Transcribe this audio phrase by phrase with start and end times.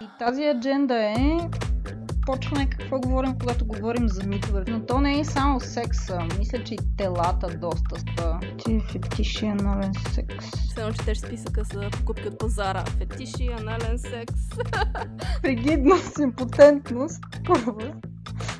[0.00, 1.38] И тази адженда е
[2.26, 4.64] почваме какво говорим, когато говорим за митове.
[4.68, 6.20] Но то не е само секса.
[6.38, 8.38] Мисля, че и телата доста са.
[8.64, 10.46] Ти фетиши, анален секс.
[10.78, 12.84] Едно четеш списъка за покупки от пазара.
[12.84, 14.34] Фетиши, анален секс.
[15.42, 17.22] Пригидност, импотентност.
[17.46, 17.92] Първа.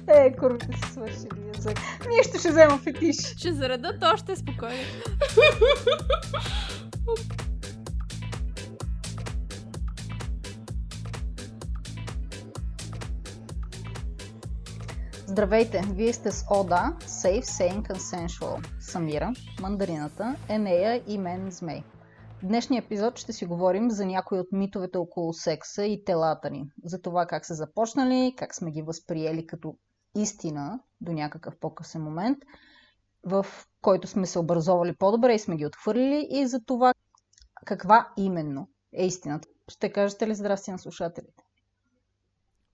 [0.08, 1.78] Е, курвите си свършили язък.
[2.08, 3.16] Ние ще ще взема фетиш.
[3.16, 4.84] Ще заредат още спокойно.
[15.28, 18.80] Здравейте, вие сте с Ода, Safe, Sane, Consensual.
[18.80, 21.82] Самира, мандарината, Енея и мен Змей.
[22.42, 26.70] В днешния епизод ще си говорим за някои от митовете около секса и телата ни.
[26.84, 29.76] За това как са започнали, как сме ги възприели като
[30.16, 32.38] истина до някакъв по-късен момент,
[33.24, 33.46] в
[33.82, 36.94] който сме се образовали по-добре и сме ги отхвърлили и за това
[37.64, 39.48] каква именно е истината.
[39.68, 41.44] Ще кажете ли здрасти на слушателите?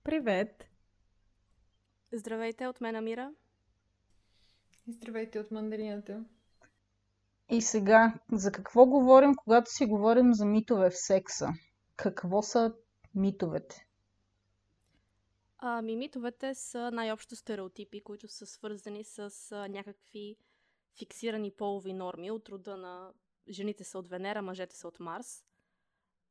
[0.03, 0.74] Привет!
[2.15, 3.33] Здравейте от мен, Амира.
[4.87, 6.25] Здравейте от мандарината.
[7.49, 11.49] И сега, за какво говорим, когато си говорим за митове в секса?
[11.95, 12.73] Какво са
[13.15, 13.87] митовете?
[15.57, 20.35] Ами, митовете са най-общо стереотипи, които са свързани с а, някакви
[20.97, 23.13] фиксирани полови норми от рода на
[23.49, 25.43] жените са от Венера, мъжете са от Марс.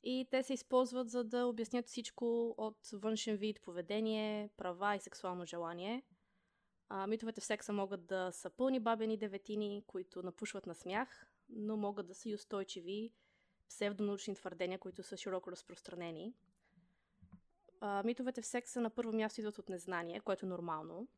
[0.06, 5.46] И те се използват за да обяснят всичко от външен вид, поведение, права и сексуално
[5.46, 6.02] желание.
[6.88, 11.76] А, митовете в секса могат да са пълни бабени деветини, които напушват на смях, но
[11.76, 13.12] могат да са и устойчиви
[13.68, 16.34] псевдонаучни твърдения, които са широко разпространени.
[17.80, 21.08] А, митовете в секса на първо място идват от незнание, което е нормално,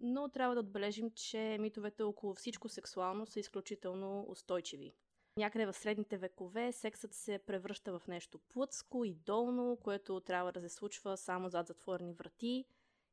[0.00, 4.94] но трябва да отбележим, че митовете около всичко сексуално са изключително устойчиви.
[5.36, 10.60] Някъде в средните векове сексът се превръща в нещо плътско и долно, което трябва да
[10.60, 12.64] се случва само зад затворени врати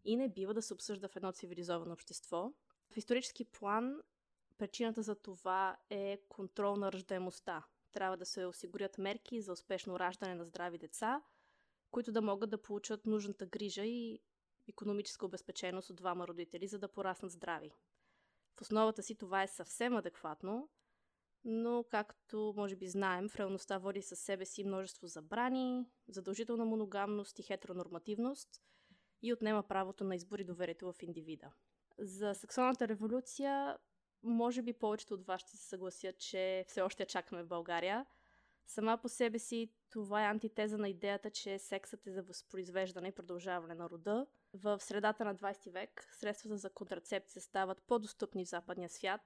[0.05, 2.53] и не бива да се обсъжда в едно цивилизовано общество.
[2.89, 4.01] В исторически план
[4.57, 7.63] причината за това е контрол на ръждаемостта.
[7.91, 11.21] Трябва да се осигурят мерки за успешно раждане на здрави деца,
[11.91, 14.19] които да могат да получат нужната грижа и
[14.67, 17.71] економическа обезпеченост от двама родители, за да пораснат здрави.
[18.55, 20.69] В основата си това е съвсем адекватно,
[21.43, 27.39] но както може би знаем, в реалността води със себе си множество забрани, задължителна моногамност
[27.39, 28.49] и хетеронормативност
[29.21, 31.51] и отнема правото на избор и доверието в индивида.
[31.99, 33.77] За сексуалната революция,
[34.23, 38.05] може би повечето от вас ще се съгласят, че все още чакаме в България.
[38.67, 43.15] Сама по себе си това е антитеза на идеята, че сексът е за възпроизвеждане и
[43.15, 44.27] продължаване на рода.
[44.53, 49.21] В средата на 20 век средствата за контрацепция стават по-достъпни в западния свят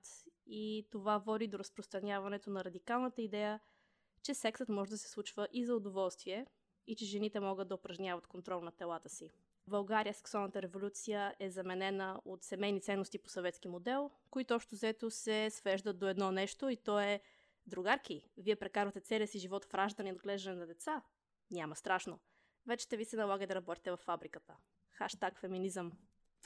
[0.46, 3.60] и това води до разпространяването на радикалната идея,
[4.24, 6.46] че сексът може да се случва и за удоволствие
[6.88, 9.30] и че жените могат да упражняват контрол на телата си.
[9.68, 15.12] В България сексуалната революция е заменена от семейни ценности по съветски модел, които общо взето
[15.12, 17.22] се свеждат до едно нещо и то е
[17.68, 21.02] Другарки, вие прекарвате целия си живот в раждане и отглеждане на деца?
[21.52, 22.20] Няма страшно.
[22.68, 24.58] Вече ще ви се налага да работите в фабриката.
[24.92, 25.92] Хаштаг феминизъм.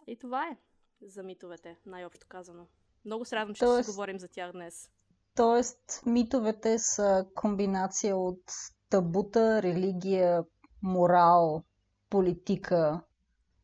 [0.07, 0.57] И това е
[1.01, 2.67] за митовете, най-общо казано.
[3.07, 3.83] Много се радвам, че Тоест...
[3.83, 4.89] ще си говорим за тях днес.
[5.35, 8.41] Тоест, митовете са комбинация от
[8.89, 10.43] табута, религия,
[10.81, 11.63] морал,
[12.09, 13.01] политика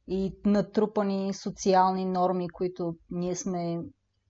[0.07, 3.79] и натрупани социални норми, които ние сме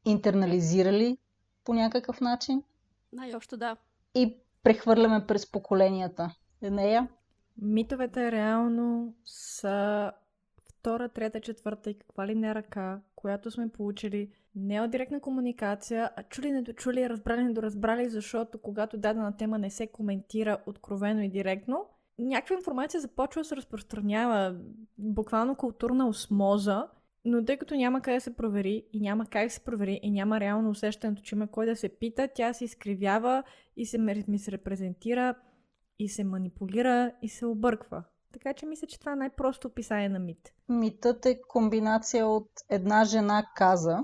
[0.06, 1.18] интернализирали
[1.64, 2.64] по някакъв начин.
[3.12, 3.78] Най-общо да.
[4.16, 6.36] И прехвърляме през поколенията.
[6.62, 7.08] Нея?
[7.62, 10.12] Митовете реално са
[10.70, 16.12] втора, трета, четвърта и каква ли не ръка, която сме получили не от директна комуникация,
[16.16, 21.86] а чули, недочули, разбрали, недоразбрали, защото когато дадена тема не се коментира откровено и директно,
[22.20, 24.56] някаква информация започва да се разпространява,
[24.98, 26.88] буквално културна осмоза,
[27.26, 30.40] но тъй като няма къде да се провери и няма как се провери и няма
[30.40, 33.44] реално усещането, че има кой да се пита, тя се изкривява
[33.78, 33.98] и се
[34.28, 35.36] ми се репрезентира
[36.00, 38.04] и се манипулира и се обърква.
[38.34, 40.54] Така че мисля, че това е най-просто описание на мит.
[40.70, 44.00] Митът е комбинация от една жена каза,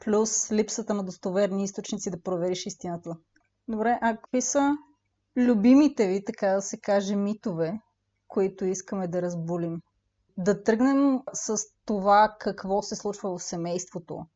[0.00, 3.16] плюс липсата на достоверни източници да провериш истината.
[3.68, 4.76] Добре, а какви са
[5.36, 7.80] любимите ви, така да се каже, митове,
[8.28, 9.80] които искаме да разбулим?
[10.36, 14.26] Да тръгнем с това какво се случва в семейството.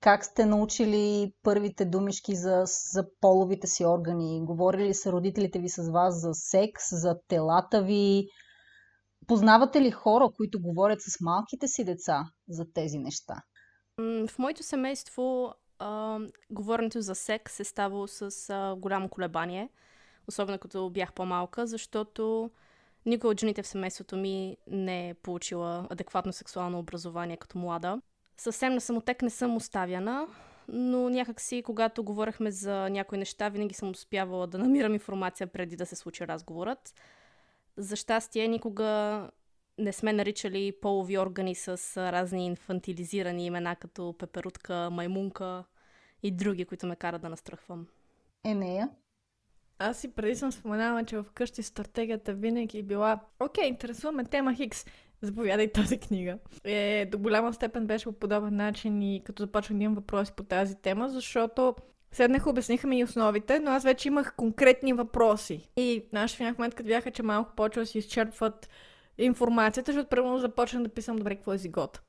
[0.00, 2.62] Как сте научили първите думишки за,
[2.92, 4.44] за половите си органи?
[4.44, 8.28] Говорили са родителите ви с вас за секс, за телата ви?
[9.26, 13.42] Познавате ли хора, които говорят с малките си деца за тези неща?
[13.98, 16.18] В моето семейство а,
[16.50, 19.68] говоренето за секс е ставало с голямо колебание,
[20.28, 22.50] особено като бях по-малка, защото
[23.06, 28.00] Никой от жените в семейството ми не е получила адекватно сексуално образование като млада.
[28.36, 30.26] Съвсем на самотек не съм оставяна,
[30.68, 35.86] но някакси, когато говорехме за някои неща, винаги съм успявала да намирам информация преди да
[35.86, 36.94] се случи разговорът.
[37.76, 39.30] За щастие, никога
[39.78, 45.64] не сме наричали полови органи с разни инфантилизирани имена, като пеперутка, маймунка
[46.22, 47.86] и други, които ме карат да настръхвам.
[48.44, 48.90] Енея?
[49.78, 54.86] Аз и преди съм споменала, че вкъщи стратегията винаги е била Окей, интересуваме тема Хикс,
[55.22, 56.38] заповядай тази книга.
[56.64, 60.42] Е, до голяма степен беше по подобен начин и като започнах да имам въпроси по
[60.42, 61.74] тази тема, защото
[62.12, 65.68] Седнах, обясниха ми и основите, но аз вече имах конкретни въпроси.
[65.76, 68.68] И нашия в някакъв момент, като бяха, че малко почва да си изчерпват
[69.18, 72.02] информацията, защото примерно започнах да писам добре какво е зигота.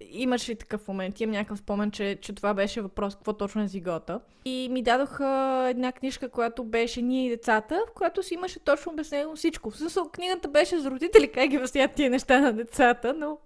[0.00, 1.20] Имаше ли такъв момент?
[1.20, 4.20] Имам някакъв спомен, че, че това беше въпрос какво точно е зигота.
[4.44, 8.92] И ми дадоха една книжка, която беше Ние и децата, в която си имаше точно
[8.92, 9.70] обяснено всичко.
[9.70, 13.38] В смисъл, книгата беше за родители, как ги обясняват тия неща на децата, но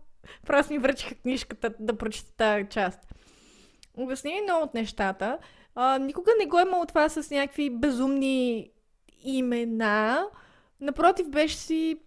[0.47, 2.99] просто ми връчиха книжката да прочета тази част.
[3.95, 5.39] Обясни много от нещата.
[5.75, 8.71] А, никога не го е имал това с някакви безумни
[9.25, 10.27] имена.
[10.81, 11.99] Напротив, беше си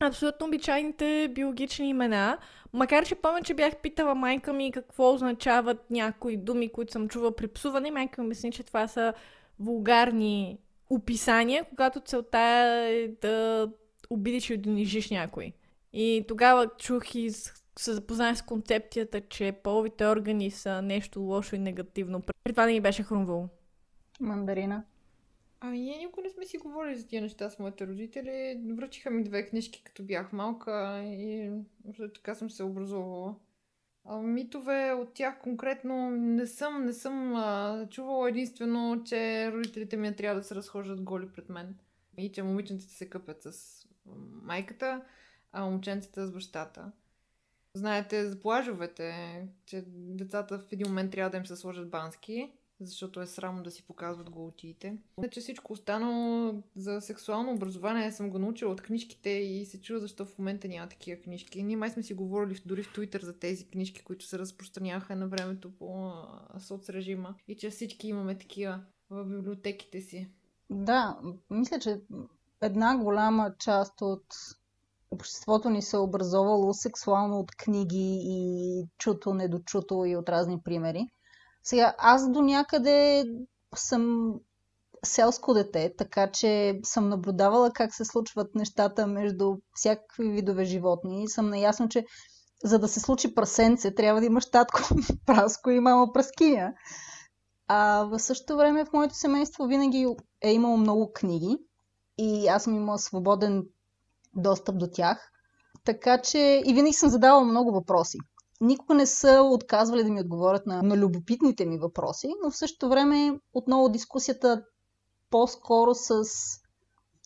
[0.00, 2.38] абсолютно обичайните биологични имена.
[2.72, 7.36] Макар, че помня, че бях питала майка ми какво означават някои думи, които съм чувала
[7.36, 9.14] при псуване, майка ми мисли, че това са
[9.58, 10.58] вулгарни
[10.90, 13.68] описания, когато целта е да
[14.10, 15.52] обидиш и унижиш някой.
[15.92, 17.30] И тогава чух и
[17.78, 22.22] се запознах с концепцията, че половите органи са нещо лошо и негативно.
[22.44, 23.48] При това не ми беше хрумвало.
[24.20, 24.84] Мандарина.
[25.60, 28.60] Ами ние никога не сме си говорили за тия неща с моите родители.
[28.74, 31.50] Връчиха ми две книжки, като бях малка и
[32.14, 33.34] така съм се образувала.
[34.04, 40.16] А, митове от тях конкретно не съм, не съм а, чувала единствено, че родителите ми
[40.16, 41.78] трябва да се разхождат голи пред мен.
[42.18, 43.82] И че момиченците се къпят с
[44.42, 45.04] майката,
[45.52, 46.92] а момченците с бащата.
[47.74, 49.14] Знаете за плажовете,
[49.66, 52.52] че децата в един момент трябва да им се сложат бански
[52.84, 54.96] защото е срамно да си показват голотиите.
[55.30, 60.24] Че всичко останало за сексуално образование съм го научила от книжките и се чува защо
[60.24, 61.62] в момента няма такива книжки.
[61.62, 65.28] Ние май сме си говорили дори в Твитър за тези книжки, които се разпространяха на
[65.28, 66.12] времето по
[66.58, 68.80] соцрежима и че всички имаме такива
[69.10, 70.28] в библиотеките си.
[70.70, 71.18] Да,
[71.50, 72.00] мисля, че
[72.60, 74.24] една голяма част от
[75.12, 81.06] обществото ни се е образовало сексуално от книги и чуто, недочуто и от разни примери.
[81.64, 83.24] Сега, аз до някъде
[83.74, 84.34] съм
[85.04, 91.50] селско дете, така че съм наблюдавала как се случват нещата между всякакви видове животни съм
[91.50, 92.04] наясно, че
[92.64, 94.80] за да се случи прасенце, трябва да имаш татко
[95.26, 96.72] праско и мама праскиня.
[97.68, 100.06] А в същото време в моето семейство винаги
[100.42, 101.58] е имало много книги
[102.18, 103.62] и аз съм имала свободен
[104.36, 105.30] достъп до тях.
[105.84, 108.18] Така че и винаги съм задавала много въпроси
[108.62, 112.88] никога не са отказвали да ми отговорят на, на любопитните ми въпроси, но в същото
[112.88, 114.62] време отново дискусията
[115.30, 116.24] по-скоро с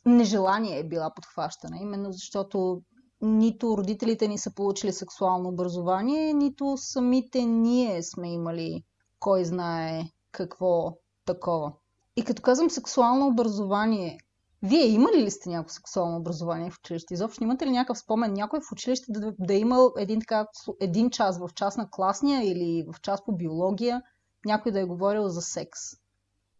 [0.06, 2.82] нежелание е била подхващана, именно защото
[3.22, 8.82] нито родителите ни са получили сексуално образование, нито самите ние сме имали
[9.18, 10.92] кой знае какво
[11.24, 11.72] такова.
[12.16, 14.18] И като казвам сексуално образование,
[14.62, 17.14] вие имали ли сте някакво сексуално образование в училище?
[17.14, 20.46] Изобщо имате ли някакъв спомен някой в училище да, да е имал един, така,
[20.80, 24.02] един час в час на класния или в час по биология,
[24.44, 25.80] някой да е говорил за секс?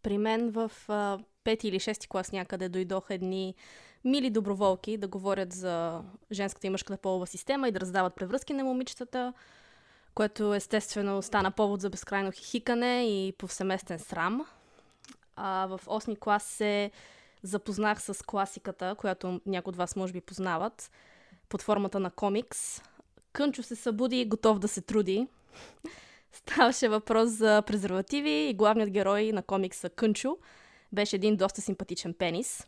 [0.03, 3.55] При мен в а, пети или шести клас някъде дойдоха едни
[4.05, 8.65] мили доброволки да говорят за женската и мъжката полова система и да раздават превръзки на
[8.65, 9.33] момичетата,
[10.15, 14.47] което естествено стана повод за безкрайно хихикане и повсеместен срам.
[15.37, 16.91] А в 8 клас се
[17.47, 20.91] запознах с класиката, която някои от вас може би познават,
[21.49, 22.83] под формата на комикс.
[23.33, 25.27] Кънчо се събуди готов да се труди.
[26.33, 30.39] Ставаше въпрос за презервативи и главният герой на комикса Кънчо
[30.93, 32.67] беше един доста симпатичен пенис.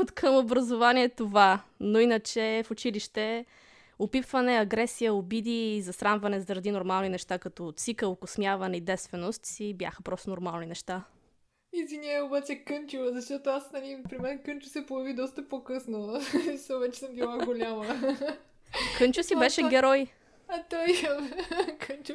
[0.00, 3.46] От към образование това, но иначе в училище
[3.98, 10.02] опипване, агресия, обиди и засрамване заради нормални неща като цикъл, космяване и десвеност си бяха
[10.02, 11.04] просто нормални неща.
[11.72, 16.20] Извиня, обаче Кънчо, защото аз, нали, при мен Кънчо се появи доста по-късно.
[16.58, 17.86] Со вече съм била голяма.
[18.98, 20.06] Кънчо си беше герой.
[20.48, 20.86] А той,
[21.78, 22.12] Кънчо,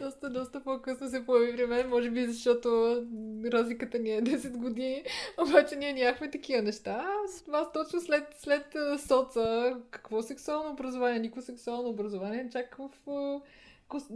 [0.00, 2.96] доста, доста по-късно се появи при мен, може би защото
[3.44, 5.04] разликата ни е 10 години,
[5.38, 7.06] обаче ние нямахме такива неща.
[7.52, 12.90] Аз точно след, след соца, какво сексуално образование, никакво сексуално образование, чак в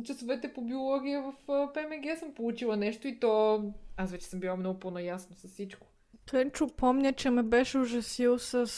[0.05, 1.33] часовете по биология в
[1.75, 3.63] ПМГ съм получила нещо и то
[3.97, 5.87] аз вече съм била много по-наясно с всичко.
[6.31, 8.71] Тенчо помня, че ме беше ужасил с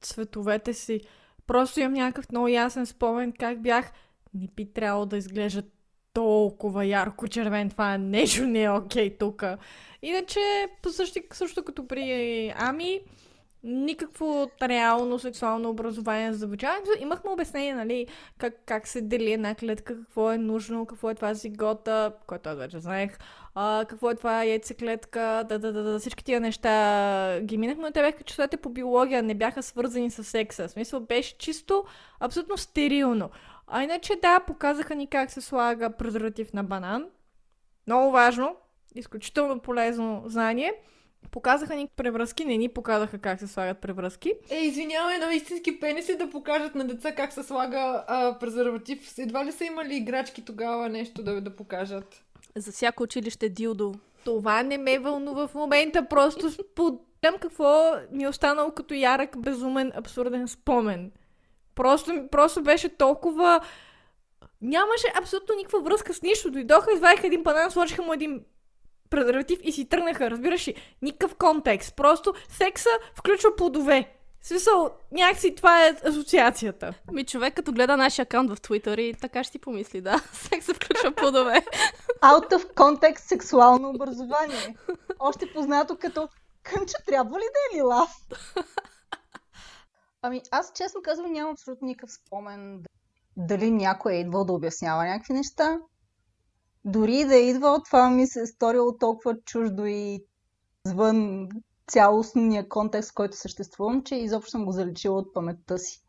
[0.00, 1.00] цветовете си.
[1.46, 3.92] Просто имам някакъв много ясен спомен как бях.
[4.34, 5.62] Не би трябвало да изглежда
[6.12, 7.70] толкова ярко червен.
[7.70, 9.44] Това нещо не е окей okay, тук.
[10.02, 10.40] Иначе,
[10.90, 13.00] също, също като при Ами,
[13.64, 16.90] никакво реално сексуално образование за обучаването.
[17.00, 18.06] Имахме обяснение, нали,
[18.38, 22.58] как, как се дели една клетка, какво е нужно, какво е това зигота, което аз
[22.58, 23.18] вече знаех,
[23.54, 27.90] а, какво е това яйцеклетка, да, да, да, да, всички тия неща ги минахме, но
[27.90, 30.68] те бяха часовете по биология, не бяха свързани с секса.
[30.68, 31.84] В смисъл беше чисто,
[32.20, 33.30] абсолютно стерилно.
[33.66, 37.06] А иначе да, показаха ни как се слага презерватив на банан.
[37.86, 38.56] Много важно,
[38.94, 40.72] изключително полезно знание.
[41.30, 44.32] Показаха ни превръзки, не ни показаха как се слагат превръзки.
[44.50, 49.18] Е, извинявай, на истински пениси да покажат на деца как се слага а, презерватив.
[49.18, 52.24] Едва ли са имали играчки тогава нещо да, да покажат?
[52.56, 53.94] За всяко училище дилдо.
[54.24, 59.92] Това не ме вълнува в момента, просто споделям какво ми е останало като ярък, безумен,
[59.94, 61.12] абсурден спомен.
[61.74, 63.60] Просто, просто беше толкова...
[64.62, 66.50] Нямаше абсолютно никаква връзка с нищо.
[66.50, 68.44] Дойдоха, извадиха един банан, сложиха му един
[69.12, 70.74] презерватив и си тръгнаха, разбираш ли?
[71.02, 71.96] Никакъв контекст.
[71.96, 74.08] Просто секса включва плодове.
[74.40, 76.94] В смисъл, някакси това е асоциацията.
[77.12, 80.74] Ми човек като гледа нашия акаунт в Twitter и така ще си помисли, да, секса
[80.74, 81.64] включва плодове.
[82.22, 84.76] Out of context сексуално образование.
[85.18, 86.28] Още познато като
[86.62, 88.10] кънче трябва ли да е лилав?
[90.22, 92.82] Ами аз честно казвам нямам абсолютно никакъв спомен
[93.36, 95.78] дали някой е идвал да обяснява някакви неща.
[96.84, 100.24] Дори да е идвал, това ми се е сторило толкова чуждо и
[100.86, 101.48] извън
[101.86, 106.02] цялостния контекст, в който съществувам, че изобщо съм го заличила от паметта си.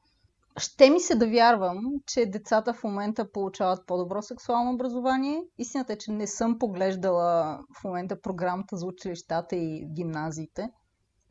[0.57, 5.43] Ще ми се да вярвам, че децата в момента получават по-добро сексуално образование.
[5.57, 10.69] Истината е, че не съм поглеждала в момента програмата за училищата и гимназиите,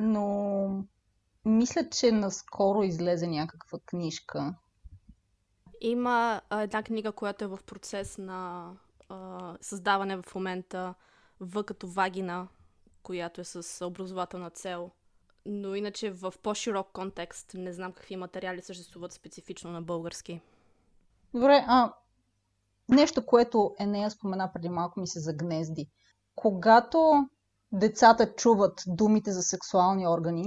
[0.01, 0.85] но
[1.45, 4.55] мисля, че наскоро излезе някаква книжка.
[5.81, 8.71] Има една книга, която е в процес на
[9.61, 10.95] създаване в момента
[11.41, 12.49] В като вагина,
[13.03, 14.91] която е с образователна цел.
[15.47, 20.41] Но иначе в по-широк контекст не знам какви материали съществуват специфично на български.
[21.35, 21.93] Добре, а
[22.89, 25.87] нещо, което Енея спомена преди малко ми се загнезди.
[26.35, 27.29] Когато
[27.73, 30.45] децата чуват думите за сексуални органи,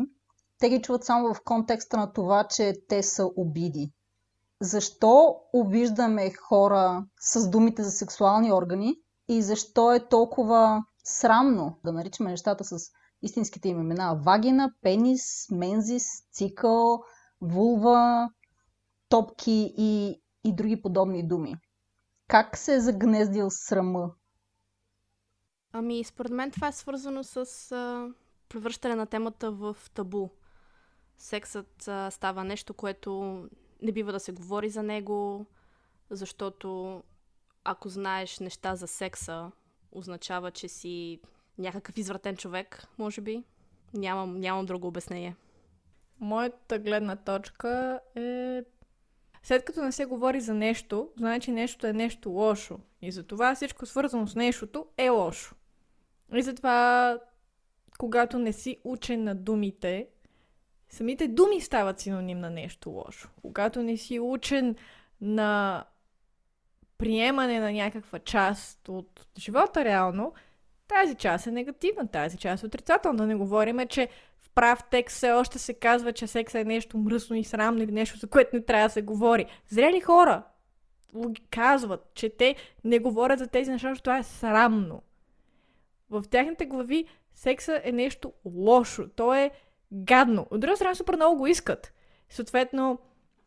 [0.60, 3.92] те ги чуват само в контекста на това, че те са обиди.
[4.62, 8.96] Защо обиждаме хора с думите за сексуални органи
[9.28, 12.78] и защо е толкова срамно да наричаме нещата с
[13.22, 14.20] истинските им имена?
[14.26, 17.04] Вагина, пенис, мензис, цикъл,
[17.42, 18.30] вулва,
[19.10, 21.56] топки и, и други подобни думи.
[22.28, 24.12] Как се е загнездил срама?
[25.74, 28.08] Ами, според мен това е свързано с а,
[28.50, 30.30] превръщане на темата в табу
[31.18, 33.44] сексът а, става нещо, което
[33.82, 35.46] не бива да се говори за него,
[36.10, 37.04] защото
[37.64, 39.52] ако знаеш неща за секса,
[39.92, 41.20] означава, че си
[41.58, 43.44] някакъв извратен човек, може би.
[43.94, 45.36] Нямам, нямам друго обяснение.
[46.20, 48.64] Моята гледна точка е
[49.44, 52.80] след като не се говори за нещо, значи нещо е нещо лошо.
[53.02, 55.56] И затова всичко свързано с нещото е лошо.
[56.34, 57.20] И затова,
[57.98, 60.08] когато не си учен на думите,
[60.90, 63.30] самите думи стават синоним на нещо лошо.
[63.42, 64.76] Когато не си учен
[65.22, 65.84] на
[66.98, 70.34] приемане на някаква част от живота реално,
[70.88, 73.18] тази част е негативна, тази част е отрицателна.
[73.18, 74.08] Да не говориме, че
[74.42, 77.92] в прав текст все още се казва, че секса е нещо мръсно и срамно или
[77.92, 79.46] нещо, за което не трябва да се говори.
[79.68, 80.44] Зрели хора
[81.50, 85.02] казват, че те не говорят за тези неща, защото това е срамно.
[86.10, 89.08] В тяхните глави секса е нещо лошо.
[89.16, 89.52] То е
[89.94, 90.48] гадно.
[90.52, 91.94] От друга страна, супер много го искат.
[92.30, 93.00] Съответно,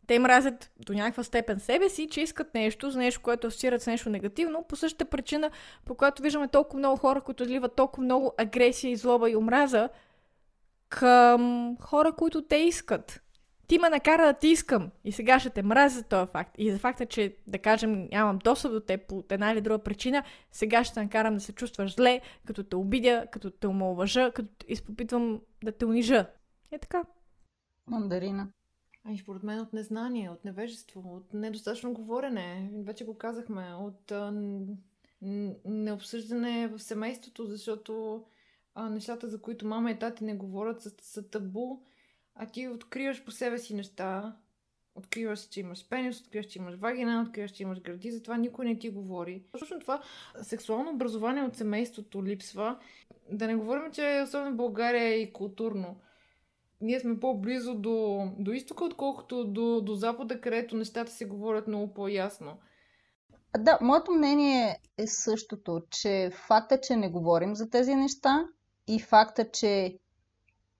[0.07, 3.87] те мразят до някаква степен себе си, че искат нещо, за нещо, което асоциират с
[3.87, 5.51] нещо негативно, по същата причина,
[5.85, 9.89] по която виждаме толкова много хора, които изливат толкова много агресия, и злоба и омраза
[10.89, 13.21] към хора, които те искат.
[13.69, 16.55] Ти ме накара да ти искам и сега ще те мразя за този факт.
[16.57, 20.23] И за факта, че, да кажем, нямам достъп до теб по една или друга причина,
[20.51, 24.65] сега ще те накарам да се чувстваш зле, като те обидя, като те омалважа, като
[24.67, 26.25] изпопитвам да те унижа.
[26.71, 27.03] Е така.
[27.87, 28.47] Мандарина.
[29.05, 32.71] Ами според мен от незнание, от невежество, от недостатъчно говорене.
[32.73, 33.73] Вече го казахме.
[33.73, 34.33] От а,
[35.65, 38.23] необсъждане в семейството, защото
[38.75, 41.79] а, нещата, за които мама и тати не говорят, са, са табу.
[42.39, 44.35] А ти откриваш по себе си неща.
[44.95, 48.79] Откриваш, че имаш пенис, откриваш, че имаш вагина, откриваш, че имаш гради, затова никой не
[48.79, 49.43] ти говори.
[49.59, 50.01] Точно това
[50.41, 52.79] сексуално образование от семейството липсва.
[53.31, 55.99] Да не говорим, че особено България е и културно
[56.81, 61.93] ние сме по-близо до, до изтока, отколкото до, до запада, където нещата се говорят много
[61.93, 62.57] по-ясно.
[63.59, 68.45] Да, моето мнение е същото, че факта, че не говорим за тези неща
[68.87, 69.97] и факта, че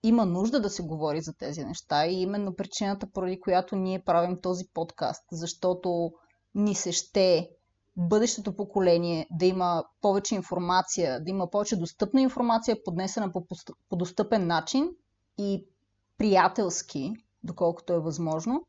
[0.02, 4.40] има нужда да се говори за тези неща и именно причината, поради която ние правим
[4.40, 6.12] този подкаст, защото
[6.54, 7.50] ни се ще
[7.96, 13.46] бъдещето поколение да има повече информация, да има повече достъпна информация, поднесена по,
[13.88, 14.90] по достъпен начин
[15.38, 15.66] и
[16.18, 17.12] приятелски,
[17.44, 18.66] доколкото е възможно,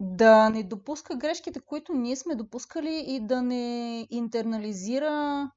[0.00, 5.50] да не допуска грешките, които ние сме допускали и да не интернализира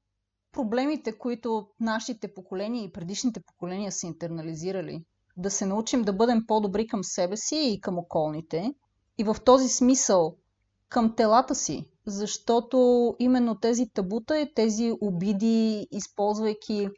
[0.52, 5.04] проблемите, които нашите поколения и предишните поколения са интернализирали.
[5.36, 8.74] Да се научим да бъдем по-добри към себе си и към околните.
[9.18, 10.36] И в този смисъл
[10.88, 16.88] към телата си, защото именно тези табута и тези обиди, използвайки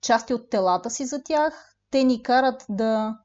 [0.00, 3.18] части от телата си за тях, те ни карат да,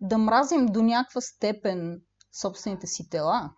[0.00, 2.02] да мразим до някаква степен
[2.32, 3.50] собствените си тела.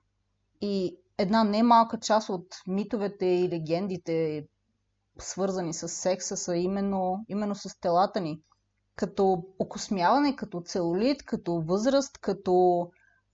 [0.60, 4.46] И една немалка част от митовете и легендите,
[5.18, 8.40] свързани с секса, са именно, именно с телата ни.
[8.96, 12.86] Като окосмяване, като целулит, като възраст, като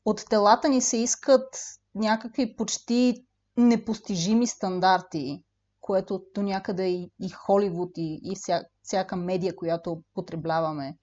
[0.04, 1.56] от телата ни се искат
[1.94, 3.26] някакви почти
[3.56, 5.42] непостижими стандарти,
[5.80, 10.96] което до някъде и, и Холивуд, и, и вся, всяка медия, която потребляваме,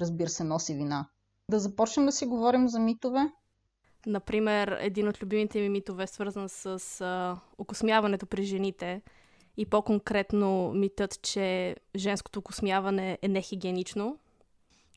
[0.00, 1.08] разбира се, носи вина.
[1.50, 3.32] Да започнем да си говорим за митове?
[4.06, 9.02] Например, един от любимите ми митове свързан с а, окосмяването при жените
[9.56, 14.18] и по-конкретно митът, че женското окосмяване е нехигиенично.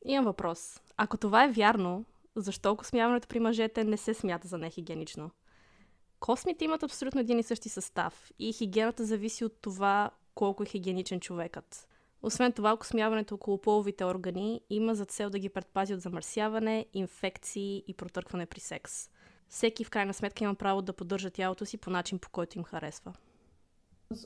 [0.05, 0.81] Имам въпрос.
[0.97, 5.31] Ако това е вярно, защо окосмяването при мъжете не се смята за нехигиенично?
[6.19, 11.19] Космите имат абсолютно един и същи състав и хигиената зависи от това колко е хигиеничен
[11.19, 11.87] човекът.
[12.21, 17.83] Освен това, окосмяването около половите органи има за цел да ги предпази от замърсяване, инфекции
[17.87, 19.09] и протъркване при секс.
[19.49, 22.63] Всеки в крайна сметка има право да поддържа тялото си по начин, по който им
[22.63, 23.13] харесва.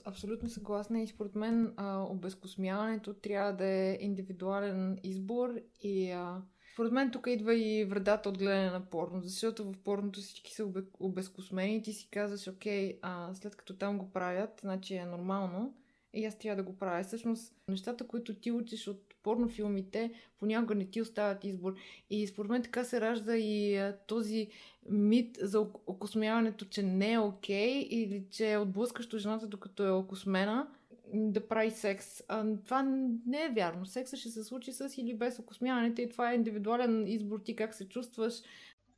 [0.06, 5.50] Абсолютно съгласна и според мен а, обезкосмяването трябва да е индивидуален избор
[5.82, 6.42] и а,
[6.74, 10.72] според мен тук идва и вредата от гледане на порно, защото в порното всички са
[11.00, 15.74] обезкосмени и ти си казваш, окей, а, след като там го правят, значи е нормално
[16.14, 17.04] и аз трябва да го правя.
[17.04, 21.76] Всъщност, нещата, които ти учиш от порнофилмите, понякога не ти оставят избор.
[22.10, 24.48] И според мен така се ражда и този
[24.90, 30.68] мит за окосмяването, че не е окей или че е отблъскащо жената, докато е окосмена
[31.14, 32.24] да прави секс.
[32.28, 32.82] А, това
[33.26, 33.86] не е вярно.
[33.86, 37.74] Секса ще се случи с или без окосмяването и това е индивидуален избор ти как
[37.74, 38.34] се чувстваш.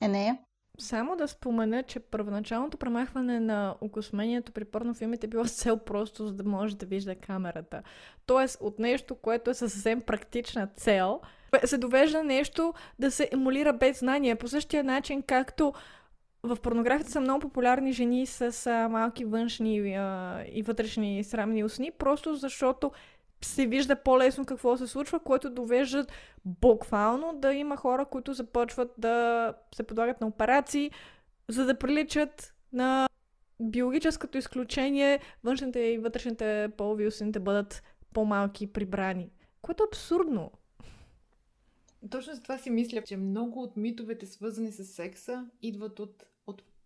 [0.01, 0.39] Е, не е.
[0.79, 6.27] Само да спомена, че първоначалното премахване на окосмението при порнофилмите е било с цел просто,
[6.27, 7.83] за да може да вижда камерата.
[8.25, 11.21] Тоест, от нещо, което е съвсем практична цел,
[11.65, 14.35] се довежда нещо да се емулира без знание.
[14.35, 15.73] По същия начин, както
[16.43, 21.91] в порнографията са много популярни жени с а, малки външни а, и вътрешни срамни устни,
[21.91, 22.91] просто защото
[23.45, 26.11] се вижда по-лесно какво се случва, което довеждат
[26.45, 30.91] буквално да има хора, които започват да се подлагат на операции,
[31.49, 33.07] за да приличат на
[33.61, 39.31] биологическото изключение външните и вътрешните полови устни да бъдат по-малки прибрани.
[39.61, 40.51] Което е абсурдно.
[42.09, 46.23] Точно за това си мисля, че много от митовете, свързани с секса, идват от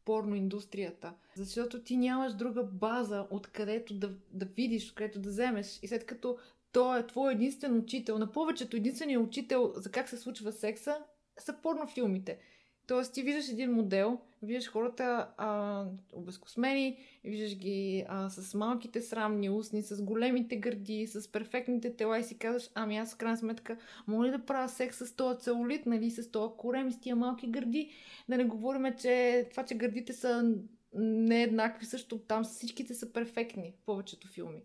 [0.05, 1.13] порноиндустрията.
[1.35, 5.79] Защото ти нямаш друга база, откъдето да, да видиш, откъдето да вземеш.
[5.81, 6.37] И след като
[6.71, 10.97] той е твой единствен учител, на повечето единственият учител за как се случва секса,
[11.37, 12.39] са порнофилмите.
[12.87, 19.49] Тоест, ти виждаш един модел, виждаш хората а, обезкосмени, виждаш ги а, с малките срамни
[19.49, 23.77] устни, с големите гърди, с перфектните тела и си казваш, ами аз в крайна сметка
[24.07, 27.47] мога ли да правя секс с този целулит, нали, с този корем с тия малки
[27.47, 27.91] гърди.
[28.29, 30.55] Да не говорим, че това, че гърдите са
[30.93, 34.61] не еднакви, също там всичките са перфектни в повечето филми.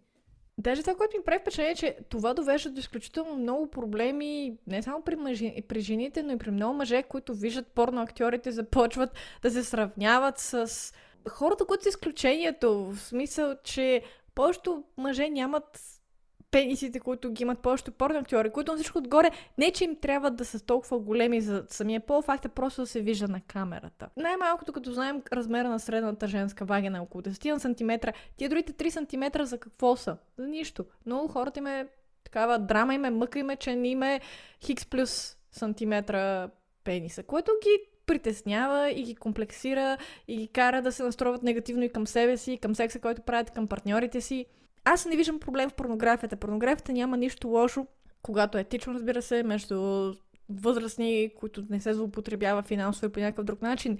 [0.59, 4.83] Даже това, което ми прави впечатление, е, че това довежда до изключително много проблеми, не
[4.83, 9.11] само при, мъжи, при жените, но и при много мъже, които виждат порно актьорите, започват
[9.43, 10.93] да се сравняват с
[11.29, 12.85] хората, които са изключението.
[12.85, 14.03] В смисъл, че
[14.35, 15.81] повечето мъже нямат
[16.51, 20.31] пенисите, които ги имат повечето порно актьори, които на всичко отгоре не, че им трябва
[20.31, 24.09] да са толкова големи за самия пол, факт е просто да се вижда на камерата.
[24.17, 28.91] Най-малкото, като знаем размера на средната женска вагина е около 10 см, тия другите 3
[28.91, 30.17] см за какво са?
[30.39, 30.85] За нищо.
[31.07, 31.89] Но хората им е
[32.25, 34.21] такава драма им е, мъка им е, че не им е
[34.61, 36.51] хикс плюс сантиметра
[36.85, 41.89] пениса, което ги притеснява и ги комплексира и ги кара да се настроят негативно и
[41.89, 44.47] към себе си, и към секса, който правят към партньорите си.
[44.85, 46.37] Аз не виждам проблем в порнографията.
[46.37, 47.87] Порнографията няма нищо лошо,
[48.23, 50.13] когато е етично, разбира се, между
[50.49, 53.99] възрастни, които не се злоупотребява финансово и по някакъв друг начин.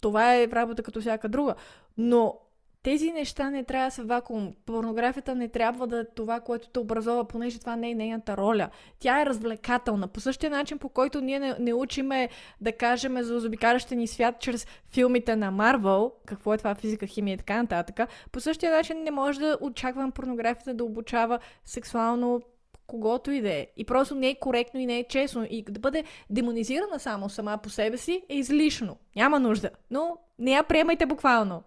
[0.00, 1.54] Това е работа като всяка друга.
[1.98, 2.38] Но
[2.86, 4.54] тези неща не трябва да са вакуум.
[4.66, 8.70] Порнографията не трябва да е това, което те образова, понеже това не е нейната роля.
[8.98, 10.08] Тя е развлекателна.
[10.08, 12.28] По същия начин, по който ние не, не учиме
[12.60, 17.34] да кажем за заобикалящия ни свят чрез филмите на Марвел, какво е това физика, химия
[17.34, 18.00] и така нататък,
[18.32, 22.40] по същия начин не може да очаквам порнографията да обучава сексуално
[22.86, 23.66] когото и да е.
[23.76, 25.46] И просто не е коректно и не е честно.
[25.50, 28.96] И да бъде демонизирана само сама по себе си е излишно.
[29.16, 29.70] Няма нужда.
[29.90, 31.62] Но не я приемайте буквално.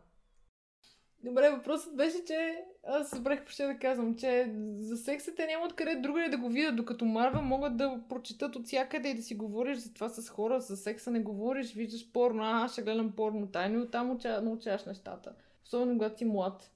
[1.23, 5.95] Добре, въпросът беше, че аз забрах почти да казвам, че за секса те няма откъде
[5.95, 9.77] другаде да го видят, докато Марвел могат да прочитат от всякъде и да си говориш
[9.77, 13.47] за това с хора, за секса не говориш, виждаш порно, а аз ще гледам порно
[13.47, 15.31] тайно и оттам уча, научаваш нещата.
[15.65, 16.71] Особено когато си млад.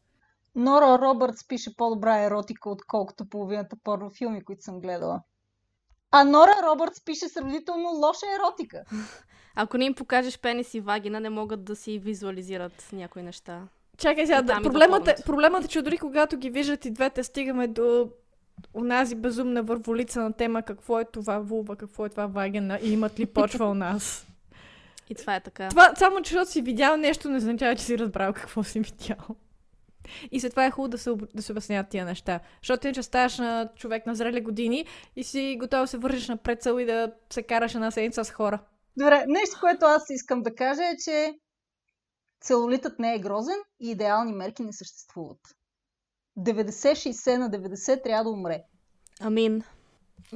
[0.55, 5.21] Нора Робъртс пише по-добра еротика, отколкото половината порнофилми, които съм гледала.
[6.11, 8.83] А Нора Робъртс пише сравнително лоша еротика.
[9.55, 13.67] Ако не им покажеш пенис и вагина, не могат да си визуализират някои неща.
[13.97, 17.67] Чакай сега, да, проблемът, е, проблемът е, че дори когато ги виждат и двете, стигаме
[17.67, 18.09] до
[18.73, 23.19] онази безумна върволица на тема какво е това вулва, какво е това вагина и имат
[23.19, 24.27] ли почва у нас.
[25.09, 25.69] И това е така.
[25.69, 29.35] Това, само че защото си видял нещо, не означава, че си разбрал какво си видял.
[30.31, 32.39] И след това е хубаво да се, да се обясняват тия неща.
[32.61, 36.37] Защото иначе ставаш на човек на зрели години и си готов да се вържиш на
[36.37, 38.59] прецел и да се караш една седмица с хора.
[38.97, 41.33] Добре, нещо, което аз искам да кажа е, че
[42.43, 45.39] целулитът не е грозен и идеални мерки не съществуват.
[46.39, 48.63] 90-60 на 90 трябва да умре.
[49.21, 49.63] Амин.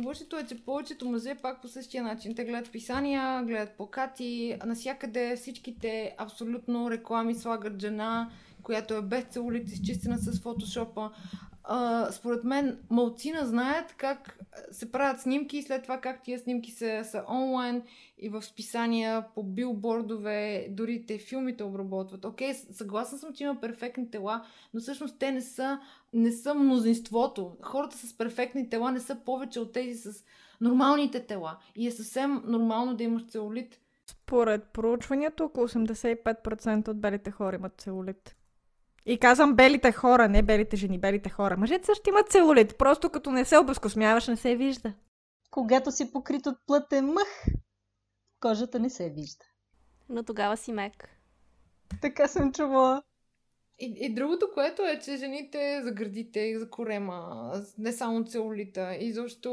[0.05, 2.35] Лошото е, че повечето мъже пак по същия начин.
[2.35, 8.31] Те гледат писания, гледат плакати, насякъде всичките абсолютно реклами слагат жена,
[8.63, 11.11] която е без целулит, изчистена с фотошопа.
[12.11, 14.39] Според мен, малцина знаят как
[14.71, 17.83] се правят снимки и след това как тия снимки са, са онлайн
[18.17, 22.25] и в списания, по билбордове, дори те филмите обработват.
[22.25, 25.79] Окей, съгласна съм, че има перфектни тела, но всъщност те не са,
[26.13, 27.57] не са мнозинството.
[27.61, 30.23] Хората с перфектни тела не са повече от тези с
[30.61, 31.57] нормалните тела.
[31.75, 33.79] И е съвсем нормално да имаш целулит.
[34.05, 38.36] Според проучването, около 85% от белите хора имат целулит.
[39.09, 41.57] И казвам белите хора, не белите жени, белите хора.
[41.57, 44.93] Мъжете също имат целулит, просто като не се обезкосмяваш, не се вижда.
[45.51, 47.45] Когато си покрит от плътен мъх,
[48.39, 49.45] кожата не се вижда.
[50.09, 51.09] Но тогава си мек.
[52.01, 53.03] Така съм чувала.
[53.79, 59.13] И, и другото, което е, че жените за гърдите, за корема, не само целулита, и
[59.13, 59.51] защо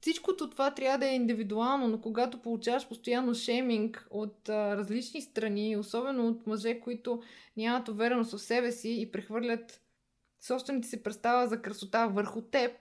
[0.00, 5.76] всичкото това трябва да е индивидуално, но когато получаваш постоянно шейминг от а, различни страни,
[5.76, 7.22] особено от мъже, които
[7.56, 9.80] нямат увереност в себе си и прехвърлят
[10.40, 12.72] собствените си представа за красота върху теб,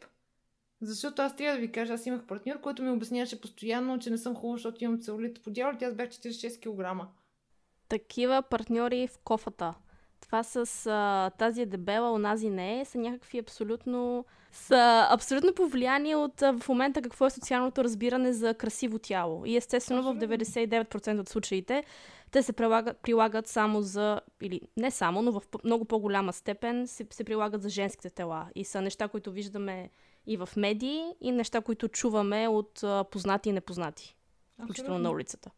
[0.81, 4.17] защото аз трябва да ви кажа, аз имах партньор, който ми обясняваше постоянно, че не
[4.17, 5.43] съм хубава, защото имам целулит.
[5.43, 7.07] По дяволите аз бях 46 кг.
[7.87, 9.73] Такива партньори в кофата
[10.21, 16.15] това с а, тази е дебела, онази не е, са някакви абсолютно са абсолютно повлияни
[16.15, 19.45] от а, в момента какво е социалното разбиране за красиво тяло.
[19.45, 21.83] И естествено в 99% от случаите
[22.31, 27.07] те се прилагат, прилагат само за, или не само, но в много по-голяма степен се,
[27.09, 28.47] се прилагат за женските тела.
[28.55, 29.89] И са неща, които виждаме
[30.27, 34.15] и в медии, и неща, които чуваме от а, познати и непознати.
[34.63, 35.51] Включително на улицата.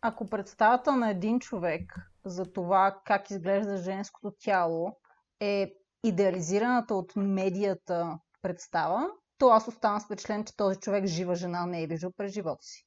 [0.00, 4.96] Ако представата на един човек за това как изглежда женското тяло
[5.40, 5.72] е
[6.04, 9.08] идеализираната от медията представа,
[9.38, 12.86] то аз оставам с че този човек жива жена не е виждал през живота си.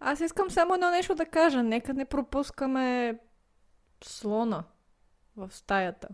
[0.00, 1.62] Аз искам само едно нещо да кажа.
[1.62, 3.18] Нека не пропускаме
[4.04, 4.64] слона
[5.36, 6.08] в стаята.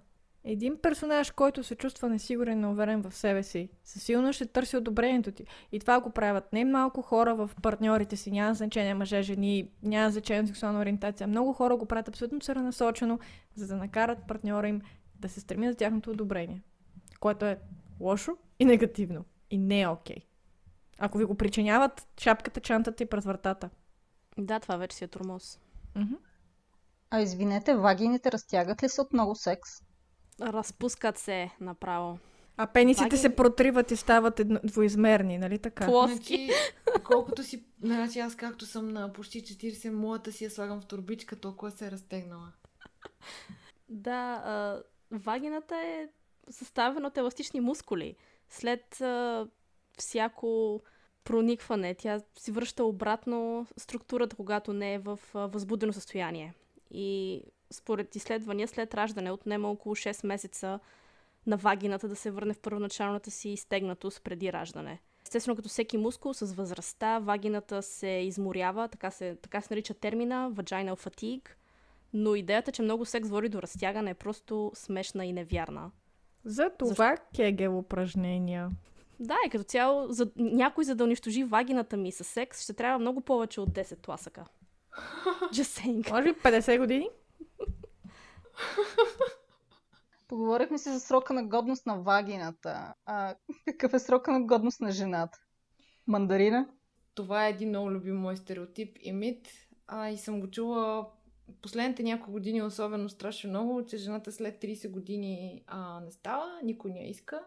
[0.51, 4.77] Един персонаж, който се чувства несигурен и уверен в себе си, със силно ще търси
[4.77, 5.45] одобрението ти.
[5.73, 10.11] И това го правят не малко хора в партньорите си, няма значение мъже, жени, няма
[10.11, 11.27] значение сексуална ориентация.
[11.27, 13.19] Много хора го правят абсолютно целенасочено,
[13.55, 14.81] за да накарат партньора им
[15.15, 16.63] да се стреми за тяхното одобрение.
[17.21, 17.59] Което е
[18.01, 19.25] лошо и негативно.
[19.51, 20.17] И не е окей.
[20.17, 20.25] Okay.
[20.99, 23.71] Ако ви го причиняват, шапката, чантата и през вратата.
[24.39, 25.61] Да, това вече си е турмоз.
[25.97, 26.19] Mm-hmm.
[27.11, 29.88] А извинете, вагините разтягат ли се от много секс?
[30.41, 32.19] Разпускат се направо.
[32.57, 33.17] А пенисите Ваги...
[33.17, 34.61] се протриват и стават едно...
[34.65, 35.87] двоизмерни, нали така?
[35.87, 36.37] Плоски.
[36.37, 36.51] Значи,
[37.05, 37.65] колкото си...
[37.83, 41.87] Значи аз както съм на почти 40, моята си я слагам в турбичка, толкова се
[41.87, 42.53] е разтегнала.
[43.89, 46.09] Да, а, вагината е
[46.51, 48.17] съставена от еластични мускули.
[48.49, 49.47] След а,
[49.99, 50.81] всяко
[51.25, 56.55] проникване, тя си връща обратно структурата, когато не е в а, възбудено състояние.
[56.91, 60.81] И според изследвания, след раждане отнема около 6 месеца
[61.47, 65.01] на вагината да се върне в първоначалната си стегнатост преди раждане.
[65.23, 70.51] Естествено, като всеки мускул, с възрастта, вагината се изморява, така се, така се нарича термина,
[70.53, 71.49] vaginal fatigue.
[72.13, 75.91] Но идеята, че много секс води до разтягане е просто смешна и невярна.
[76.45, 78.71] За това кегел упражнения.
[79.21, 82.99] Да, и като цяло, за, някой за да унищожи вагината ми с секс, ще трябва
[82.99, 84.45] много повече от 10 тласъка.
[85.53, 86.11] Just saying.
[86.11, 87.09] Може би 50 години?
[90.29, 92.95] Поговорихме си за срока на годност на вагината.
[93.07, 95.39] А какъв е срока на годност на жената?
[96.07, 96.69] Мандарина?
[97.15, 99.49] Това е един много любим мой стереотип и мит.
[99.87, 101.09] А, и съм го чула
[101.63, 106.91] последните няколко години, особено страшно много, че жената след 30 години а, не става, никой
[106.91, 107.41] не я иска.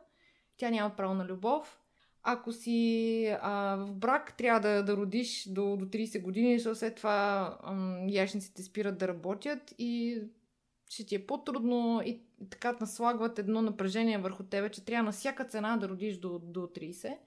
[0.57, 1.79] Тя няма право на любов.
[2.23, 6.95] Ако си а, в брак, трябва да, да родиш до, до 30 години, защото след
[6.95, 10.21] това ам, яшниците спират да работят и
[10.91, 15.45] ще ти е по-трудно и така наслагват едно напрежение върху тебе, че трябва на всяка
[15.45, 17.17] цена да родиш до, до 30.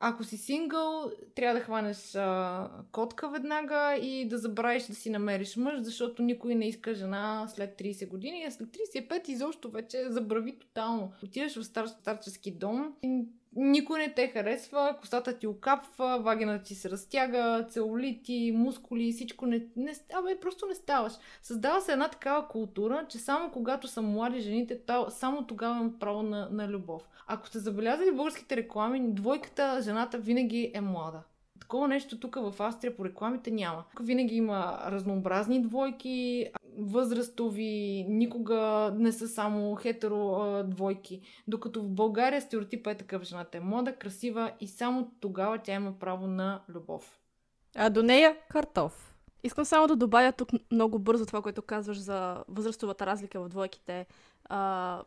[0.00, 5.56] Ако си сингъл, трябва да хванеш а, котка веднага и да забравиш да си намериш
[5.56, 10.58] мъж, защото никой не иска жена след 30 години, а след 35 изобщо вече забрави
[10.58, 11.12] тотално.
[11.24, 13.24] Отиваш в стар, старчески дом и
[13.56, 19.66] никой не те харесва, косата ти окапва, вагината ти се разтяга, целулити, мускули, всичко не,
[19.76, 19.92] не...
[20.14, 21.12] Абе, просто не ставаш.
[21.42, 26.22] Създава се една такава култура, че само когато са млади жените, само тогава имат право
[26.22, 27.08] на, на любов.
[27.26, 31.22] Ако сте забелязали българските реклами, двойката, жената винаги е млада.
[31.60, 33.84] Такова нещо тук в Австрия по рекламите няма.
[33.96, 36.46] Тук винаги има разнообразни двойки,
[36.78, 41.20] възрастови, никога не са само хетеро двойки.
[41.48, 45.98] Докато в България стереотипа е такъв, жената е млада, красива и само тогава тя има
[45.98, 47.20] право на любов.
[47.76, 49.16] А до нея картоф.
[49.44, 54.06] Искам само да добавя тук много бързо това, което казваш за възрастовата разлика в двойките.
[54.44, 55.02] А,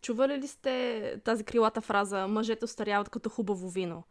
[0.00, 4.04] чували ли сте тази крилата фраза «Мъжете остаряват като хубаво вино»?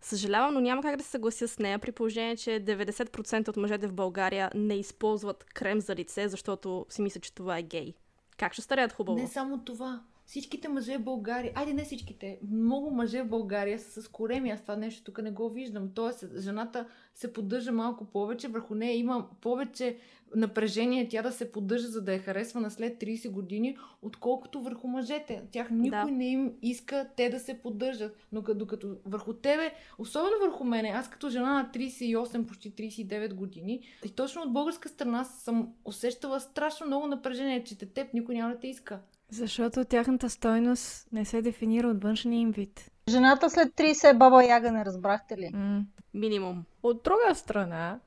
[0.00, 3.86] Съжалявам, но няма как да се съглася с нея, при положение, че 90% от мъжете
[3.86, 7.94] в България не използват крем за лице, защото си мислят, че това е гей.
[8.36, 9.18] Как ще стареят хубаво?
[9.18, 10.02] Не само това.
[10.26, 14.62] Всичките мъже в България, айде не всичките, много мъже в България са с кореми, аз
[14.62, 15.90] това нещо тук не го виждам.
[15.94, 19.98] Тоест, жената се поддържа малко повече, върху нея има повече
[20.36, 24.88] напрежение тя да се поддържа, за да я харесва на след 30 години, отколкото върху
[24.88, 25.42] мъжете.
[25.52, 26.16] Тях никой да.
[26.16, 28.16] не им иска те да се поддържат.
[28.32, 33.80] Но докато върху тебе, особено върху мене, аз като жена на 38, почти 39 години,
[34.04, 38.52] и точно от българска страна съм усещала страшно много напрежение, че те теб никой няма
[38.52, 39.00] да те иска.
[39.30, 42.90] Защото тяхната стойност не се дефинира от външния им вид.
[43.08, 45.52] Жената след 30 е баба Яга, не разбрахте ли?
[45.54, 45.82] Mm.
[46.14, 46.64] Минимум.
[46.82, 48.00] От друга страна,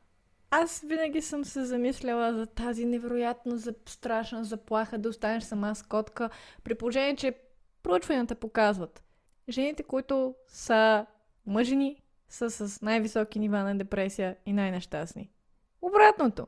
[0.52, 5.84] аз винаги съм се замисляла за тази невероятно за страшна заплаха да останеш сама с
[5.84, 6.30] котка,
[6.64, 7.34] при положение, че
[7.84, 9.04] проучванията показват.
[9.50, 11.06] Жените, които са
[11.46, 15.30] мъжени, са с най-високи нива на депресия и най-нещастни.
[15.82, 16.48] Обратното.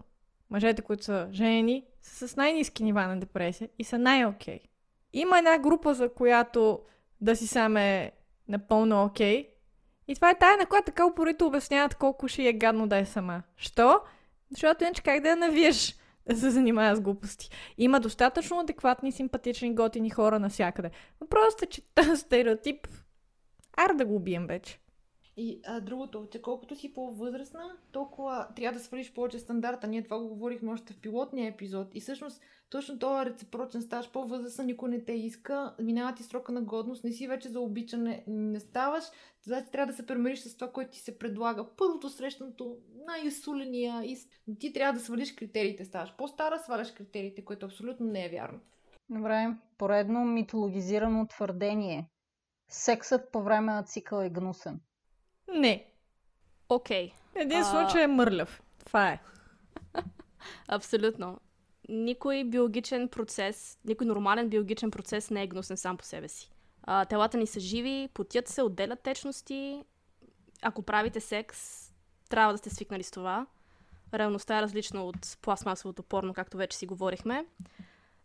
[0.52, 4.60] Мъжете, които са женени, са с най-низки нива на депресия и са най-окей.
[5.14, 6.80] Има една група, за която
[7.22, 8.12] да си сам е
[8.48, 9.48] напълно окей,
[10.08, 13.06] и това е тая, на която така упорито обясняват колко ще е гадно да е
[13.06, 13.44] сама.
[13.58, 14.02] Що?
[14.52, 15.96] Защото иначе как да я навиеш
[16.30, 17.50] да се занимава с глупости.
[17.78, 20.92] Има достатъчно адекватни, симпатични, готини хора навсякъде.
[21.22, 22.88] Въпросът е, че този стереотип...
[23.78, 24.80] Ар да го убием вече.
[25.38, 29.88] И а, другото, че колкото си по-възрастна, толкова трябва да свалиш повече стандарта.
[29.88, 31.88] Ние това го говорихме още в пилотния епизод.
[31.94, 36.62] И всъщност точно този реципрочен стаж, по-възрастен, никой не те иска, минава ти срока на
[36.62, 39.04] годност, не си вече за обичане, не ставаш,
[39.44, 41.68] значи трябва да се премериш с това, което ти се предлага.
[41.78, 44.18] Първото срещното, най-усуления, и
[44.60, 48.60] ти трябва да свалиш критериите, ставаш по-стара, сваляш критериите, което абсолютно не е вярно.
[49.10, 52.10] Добре, поредно митологизирано твърдение.
[52.70, 54.80] Сексът по време на цикъл е гнусен.
[55.48, 55.86] Не.
[56.70, 57.10] Окей.
[57.10, 57.42] Okay.
[57.42, 58.62] Един случай е мърляв.
[58.86, 59.20] Това е.
[60.68, 61.40] Абсолютно
[61.92, 66.52] никой биологичен процес, никой нормален биологичен процес не е гнусен сам по себе си.
[66.84, 69.84] А, телата ни са живи, потят се, отделят течности.
[70.62, 71.92] Ако правите секс,
[72.30, 73.46] трябва да сте свикнали с това.
[74.14, 77.46] Реалността е различна от пластмасовото порно, както вече си говорихме.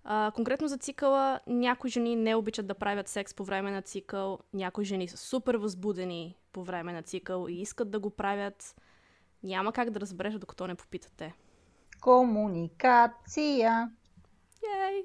[0.08, 4.38] А, конкретно за цикъла, някои жени не обичат да правят секс по време на цикъл,
[4.54, 8.76] някои жени са супер възбудени по време на цикъл и искат да го правят.
[9.42, 11.34] Няма как да разбереш, докато не попитате.
[12.00, 13.90] Комуникация.
[14.90, 15.04] Ей!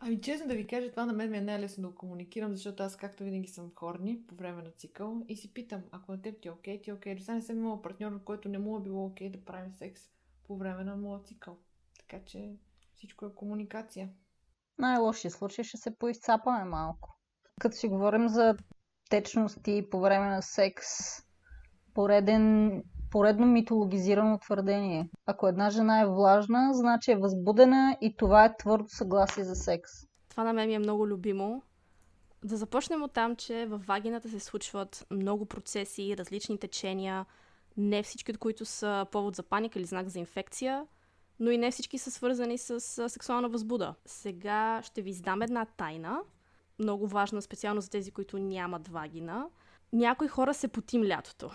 [0.00, 2.96] Ами честно да ви кажа, това на мен ми е най-лесно да комуникирам, защото аз
[2.96, 6.48] както винаги съм хорни по време на цикъл и си питам, ако на теб ти
[6.48, 7.14] е окей, ти е окей.
[7.14, 9.72] До сега не съм имала партньор, на който не му е било окей да правим
[9.72, 10.02] секс
[10.44, 11.56] по време на моя цикъл.
[11.98, 12.56] Така че
[13.02, 14.08] всичко е комуникация.
[14.78, 17.18] Най-лошия случай ще се поизцапаме малко.
[17.60, 18.56] Като си говорим за
[19.10, 20.86] течности по време на секс.
[21.94, 22.70] Пореден,
[23.10, 25.10] поредно митологизирано твърдение.
[25.26, 29.90] Ако една жена е влажна, значи е възбудена и това е твърдо съгласие за секс.
[30.28, 31.62] Това на мен ми е много любимо.
[32.44, 37.26] Да започнем от там, че в вагината се случват много процеси, различни течения,
[37.76, 40.86] не всички от които са повод за паника или знак за инфекция,
[41.40, 43.94] но и не всички са свързани с сексуална възбуда.
[44.06, 46.20] Сега ще ви издам една тайна,
[46.78, 49.46] много важна специално за тези, които нямат вагина.
[49.92, 51.50] Някои хора се потим лятото.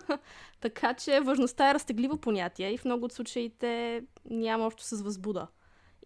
[0.60, 5.46] така че важността е разтегливо понятие и в много от случаите няма общо с възбуда.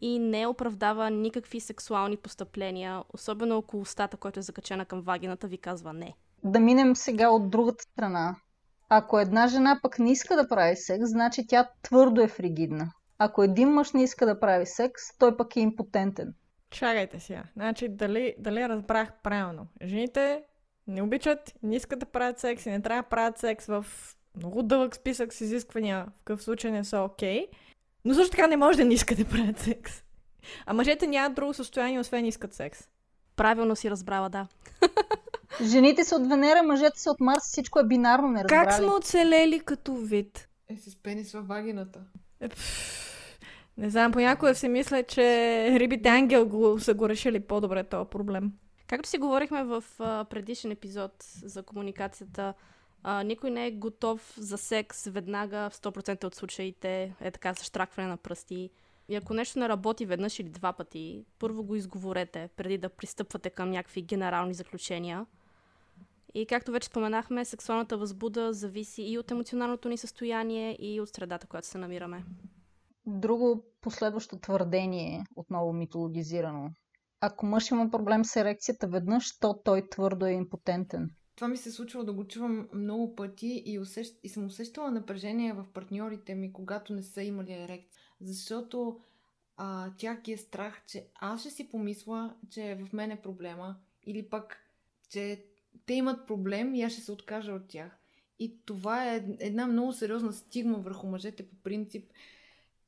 [0.00, 5.58] И не оправдава никакви сексуални постъпления, особено около устата, който е закачена към вагината, ви
[5.58, 6.14] казва не.
[6.44, 8.36] Да минем сега от другата страна.
[8.88, 12.92] Ако една жена пък не иска да прави секс, значи тя твърдо е фригидна.
[13.22, 16.34] Ако един мъж не иска да прави секс, той пък е импотентен.
[16.70, 17.42] Чакайте сега.
[17.56, 19.66] Значи, дали, дали разбрах правилно?
[19.84, 20.42] Жените
[20.86, 23.86] не обичат, не искат да правят секс и не трябва да правят секс в
[24.36, 27.46] много дълъг списък с изисквания, в какъв случай не са окей.
[27.46, 27.48] Okay,
[28.04, 30.02] но също така не може да не искат да правят секс.
[30.66, 32.88] А мъжете нямат друго състояние, освен искат секс.
[33.36, 34.46] Правилно си разбрала, да.
[35.62, 38.66] Жените са от Венера, мъжете са от Марс, всичко е бинарно, не разбрали.
[38.66, 40.48] Как сме оцелели като вид?
[40.68, 42.00] Е, с пенис във вагината.
[42.40, 42.48] Е,
[43.80, 45.22] не знам, понякога си мисля, че
[45.80, 48.52] рибите ангел го, са го решили по-добре този проблем.
[48.86, 49.84] Както си говорихме в
[50.30, 51.12] предишен епизод
[51.44, 52.54] за комуникацията,
[53.24, 58.08] никой не е готов за секс веднага в 100% от случаите, е така с штракване
[58.08, 58.70] на пръсти.
[59.08, 63.50] И ако нещо не работи веднъж или два пъти, първо го изговорете, преди да пристъпвате
[63.50, 65.26] към някакви генерални заключения.
[66.34, 71.46] И както вече споменахме, сексуалната възбуда зависи и от емоционалното ни състояние, и от средата,
[71.46, 72.24] която се намираме.
[73.06, 76.70] Друго последващо твърдение, отново митологизирано.
[77.20, 81.10] Ако мъж има проблем с ерекцията веднъж, то той твърдо е импотентен.
[81.36, 84.20] Това ми се случва да го чувам много пъти и, усещ...
[84.22, 88.00] и съм усещала напрежение в партньорите ми, когато не са имали ерекция.
[88.20, 89.00] Защото
[89.56, 93.76] а, тях ги е страх, че аз ще си помисля, че в мен е проблема
[94.06, 94.56] или пък,
[95.08, 95.44] че
[95.86, 97.98] те имат проблем и аз ще се откажа от тях.
[98.38, 102.10] И това е една много сериозна стигма върху мъжете по принцип.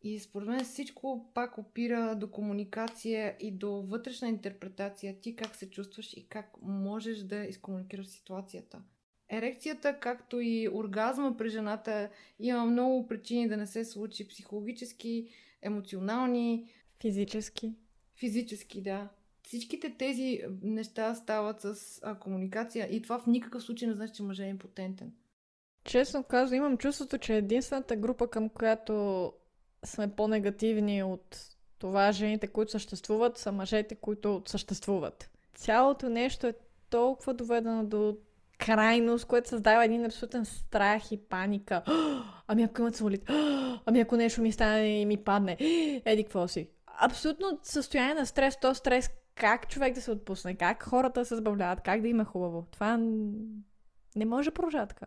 [0.02, 5.20] И според мен всичко пак опира до комуникация и до вътрешна интерпретация.
[5.20, 8.82] Ти как се чувстваш и как можеш да изкомуникираш ситуацията.
[9.28, 14.28] Ерекцията, както и оргазма при жената, има много причини да не се случи.
[14.28, 15.28] Психологически,
[15.62, 16.70] емоционални.
[17.00, 17.74] Физически.
[18.20, 19.08] Физически, да.
[19.42, 24.22] Всичките тези неща стават с а, комуникация и това в никакъв случай не значи, че
[24.22, 25.12] мъжът е импотентен.
[25.84, 29.32] Честно казвам, имам чувството, че единствената група, към която
[29.84, 31.38] сме по-негативни от
[31.78, 35.30] това жените, които съществуват, са мъжете, които съществуват.
[35.54, 36.54] Цялото нещо е
[36.90, 38.16] толкова доведено до
[38.58, 41.82] крайност, което създава един абсолютен страх и паника.
[42.46, 43.22] Ами ако имат самолит,
[43.86, 45.56] ами ако нещо ми стане и ми падне,
[46.04, 46.68] еди какво си.
[47.00, 51.80] Абсолютно състояние на стрес, то стрес, как човек да се отпусне, как хората се забавляват,
[51.80, 52.66] как да има хубаво.
[52.70, 52.96] Това
[54.16, 55.06] не може да продължава така.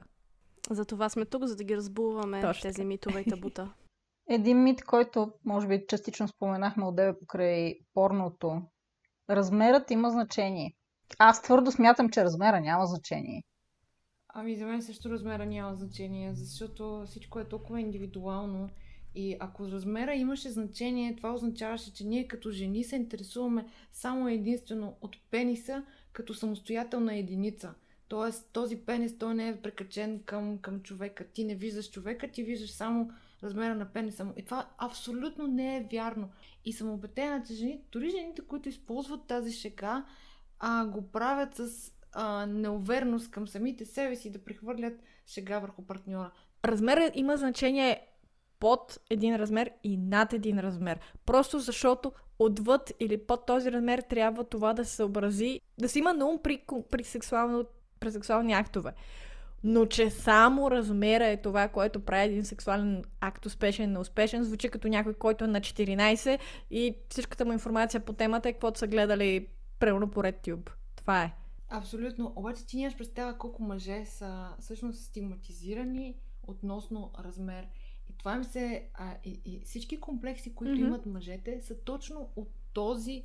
[0.70, 2.62] Затова сме тук, за да ги разбуваме Точно.
[2.62, 3.74] тези митове и табута.
[4.30, 8.62] Един мит, който може би частично споменахме от тебе покрай порното.
[9.30, 10.74] Размерът има значение.
[11.20, 13.44] Аз твърдо смятам, че размера няма значение.
[14.38, 18.70] Ами за мен също размера няма значение, защото всичко е толкова индивидуално.
[19.16, 24.98] И ако размера имаше значение, това означаваше, че ние като жени се интересуваме само единствено
[25.02, 25.84] от пениса
[26.14, 27.74] като самостоятелна единица.
[28.08, 31.28] Тоест този пенис, той не е прекачен към, към човека.
[31.34, 33.12] Ти не виждаш човека, ти виждаш само
[33.44, 34.34] размера на пениса му.
[34.38, 36.30] И това абсолютно не е вярно.
[36.66, 40.06] И съм убедена, че жени, дори жените, които използват тази шега,
[40.60, 44.94] а, го правят с а, неувереност към самите себе си да прехвърлят
[45.28, 46.32] шега върху партньора.
[46.66, 48.08] Размерът има значение
[48.60, 51.00] под един размер и над един размер.
[51.26, 56.14] Просто защото отвъд или под този размер трябва това да се съобрази, да се има
[56.14, 57.66] на ум при, при, сексуално,
[58.00, 58.94] при сексуални актове.
[59.64, 64.70] Но че само размера е това, което прави един сексуален акт успешен и неуспешен, звучи
[64.70, 66.40] като някой, който е на 14
[66.72, 69.48] и всичката му информация по темата е каквото са гледали
[69.80, 70.70] примерно по RedTube.
[70.96, 71.34] Това е.
[71.70, 72.34] Абсолютно.
[72.36, 77.68] Обаче ти нямаш представа колко мъже са всъщност стигматизирани относно размер.
[78.10, 78.90] И това им се...
[78.94, 80.88] А, и, и всички комплекси, които mm-hmm.
[80.88, 83.24] имат мъжете, са точно от този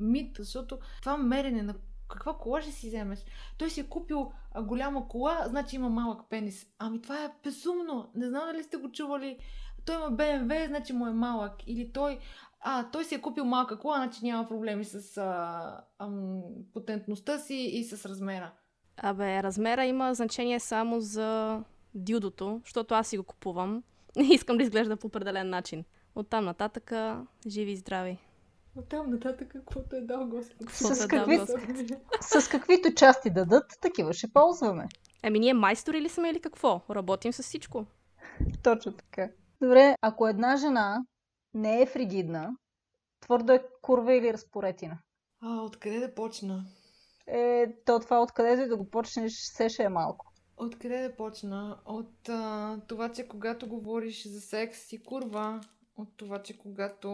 [0.00, 1.74] мит, защото това мерене на
[2.08, 3.24] каква кола ще си вземеш?
[3.58, 4.32] Той си е купил
[4.62, 6.66] голяма кола, значи има малък пенис.
[6.78, 8.10] Ами това е безумно.
[8.14, 9.38] Не знам дали сте го чували.
[9.86, 11.52] Той има БМВ, значи му е малък.
[11.66, 12.18] Или той,
[12.60, 16.42] а, той си е купил малка кола, значи няма проблеми с а, ам,
[16.74, 18.52] потентността си и с размера.
[18.96, 21.60] Абе, размера има значение само за
[21.94, 23.82] дюдото, защото аз си го купувам
[24.16, 25.84] искам да изглежда по определен начин.
[26.14, 26.92] Оттам нататък
[27.46, 28.18] живи и здрави.
[28.76, 30.70] От там нататък каквото е дал Господ.
[30.70, 31.36] С, е какви...
[31.36, 32.42] дал Господ.
[32.42, 34.88] с каквито части дадат, такива ще ползваме.
[35.22, 36.80] Еми, ние майстори ли сме или какво?
[36.90, 37.86] Работим с всичко.
[38.62, 39.28] Точно така.
[39.62, 41.04] Добре, ако една жена
[41.54, 42.56] не е фригидна,
[43.20, 44.98] твърдо е курва или разпоретина.
[45.40, 46.64] А, откъде да почна?
[47.26, 50.32] Е, то това откъдето и да го почнеш, все ще е малко.
[50.56, 51.78] Откъде да почна?
[51.84, 55.60] От а, това, че когато говориш за секс си курва,
[55.96, 57.08] от това, че когато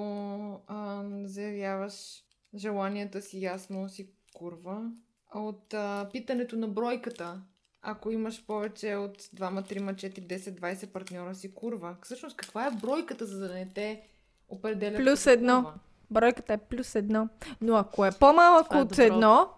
[0.67, 1.95] а, заявяваш
[2.55, 4.91] желанията си ясно си курва,
[5.35, 7.41] от а, питането на бройката,
[7.83, 11.97] ако имаш повече от 2, 3, 4, 10, 20 партньора си курва.
[12.03, 14.03] Всъщност, каква е бройката, за да не те
[14.49, 15.63] определя Плюс едно.
[15.63, 15.75] курва?
[16.11, 17.29] Бройката е плюс едно.
[17.61, 19.03] Но ако е по-малък е от добро.
[19.03, 19.49] едно,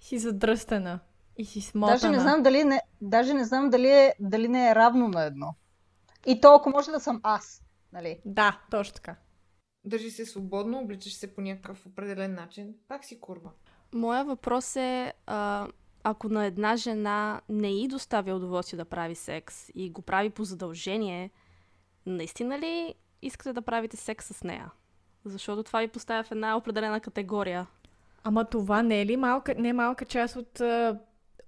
[0.00, 1.00] си задръстена.
[1.36, 1.94] И си смотана.
[1.94, 5.24] Даже не знам дали не, даже не, знам дали, е, дали не е равно на
[5.24, 5.54] едно.
[6.26, 7.62] И то, ако може да съм аз.
[7.96, 8.20] Нали?
[8.24, 9.16] Да, точно така.
[9.84, 13.50] Държи се свободно, обличаш се по някакъв определен начин, пак си курва.
[13.94, 15.68] Моя въпрос е, а,
[16.04, 20.44] ако на една жена не й доставя удоволствие да прави секс и го прави по
[20.44, 21.30] задължение,
[22.06, 24.70] наистина ли искате да правите секс с нея?
[25.24, 27.66] Защото това ви поставя в една определена категория.
[28.24, 30.98] Ама това не е ли малка, не е малка част от а,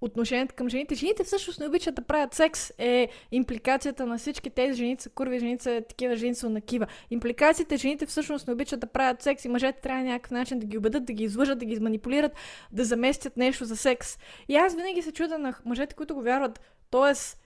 [0.01, 0.95] отношението към жените?
[0.95, 2.73] Жените всъщност не обичат да правят секс.
[2.79, 6.87] Е импликацията на всички тези жени са курви, жени са такива, жени са накива.
[7.11, 10.79] Импликациите жените всъщност не обичат да правят секс и мъжете трябва някакъв начин да ги
[10.79, 12.33] убедат, да ги излъжат, да ги изманипулират,
[12.73, 14.19] да заместят нещо за секс.
[14.49, 16.61] И аз винаги се чуда на мъжете, които го вярват.
[16.91, 17.39] Тоест,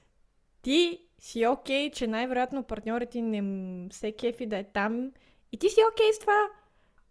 [0.62, 5.12] ти си окей, че най-вероятно партньорът ти не се кефи да е там
[5.52, 6.48] и ти си окей с това.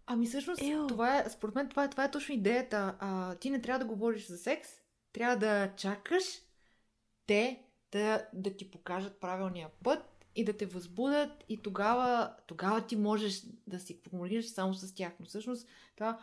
[0.06, 0.86] Ами всъщност, Ео.
[0.86, 2.94] това е, според мен това е, това е точно идеята.
[2.98, 4.68] А, ти не трябва да говориш за секс,
[5.12, 6.24] трябва да чакаш
[7.26, 12.96] те да, да ти покажат правилния път и да те възбудат и тогава, тогава ти
[12.96, 15.12] можеш да си комуникираш само с тях.
[15.20, 16.20] Но всъщност това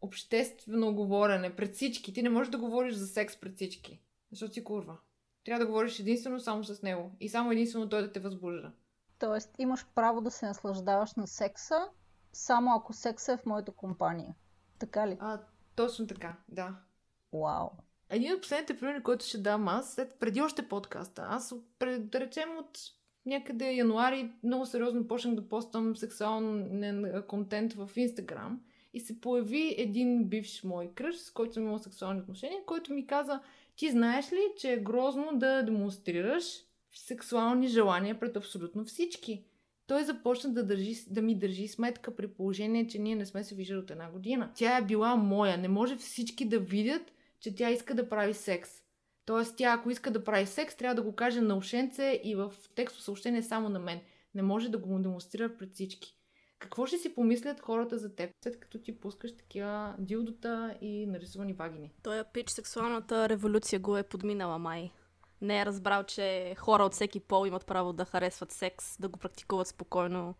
[0.00, 2.12] обществено говорене пред всички.
[2.12, 4.00] Ти не можеш да говориш за секс пред всички,
[4.30, 4.98] защото си курва.
[5.44, 8.72] Трябва да говориш единствено само с него и само единствено той да те възбужда.
[9.18, 11.88] Тоест, имаш право да се наслаждаваш на секса,
[12.32, 14.34] само ако секса е в моята компания.
[14.78, 15.16] Така ли?
[15.20, 15.40] А,
[15.76, 16.76] точно така, да.
[17.32, 17.70] Вау.
[18.12, 22.20] Един от последните примери, който ще дам аз, след, преди още подкаста, аз пред, да
[22.20, 22.78] речем от
[23.26, 28.60] някъде януари много сериозно почнах да постам сексуален контент в Инстаграм
[28.94, 33.06] и се появи един бивш мой кръж, с който съм имала сексуални отношения, който ми
[33.06, 33.40] каза,
[33.76, 36.44] ти знаеш ли, че е грозно да демонстрираш
[36.94, 39.44] сексуални желания пред абсолютно всички?
[39.86, 43.54] Той започна да, държи, да ми държи сметка при положение, че ние не сме се
[43.54, 44.50] виждали от една година.
[44.54, 45.58] Тя е била моя.
[45.58, 47.12] Не може всички да видят,
[47.42, 48.70] че тя иска да прави секс.
[49.26, 52.52] Тоест, тя ако иска да прави секс, трябва да го каже на ушенце и в
[52.74, 54.00] текстово съобщение само на мен.
[54.34, 56.16] Не може да го демонстрира пред всички.
[56.58, 61.52] Какво ще си помислят хората за теб, след като ти пускаш такива дилдота и нарисувани
[61.52, 61.92] вагини?
[62.02, 64.90] Той пич сексуалната революция го е подминала май.
[65.40, 69.18] Не е разбрал, че хора от всеки пол имат право да харесват секс, да го
[69.18, 70.34] практикуват спокойно,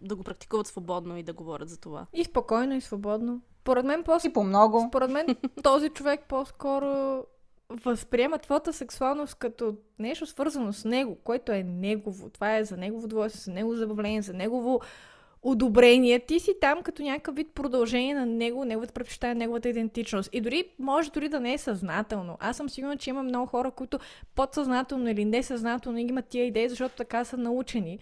[0.00, 2.06] да го практикуват свободно и да говорят за това.
[2.12, 3.42] И спокойно, и свободно.
[3.68, 4.86] Поред мен, по И по много.
[4.88, 5.26] според мен
[5.62, 7.24] този човек по-скоро
[7.70, 12.30] възприема твоята сексуалност като нещо свързано с него, което е негово.
[12.30, 14.80] Това е за негово удоволствие, за негово забавление, за негово
[15.42, 16.20] одобрение.
[16.20, 20.30] Ти си там като някакъв вид продължение на него, неговата предпочитание, неговата идентичност.
[20.32, 22.36] И дори, може дори да не е съзнателно.
[22.40, 23.98] Аз съм сигурна, че има много хора, които
[24.34, 27.98] подсъзнателно или несъзнателно имат тия идеи, защото така са научени.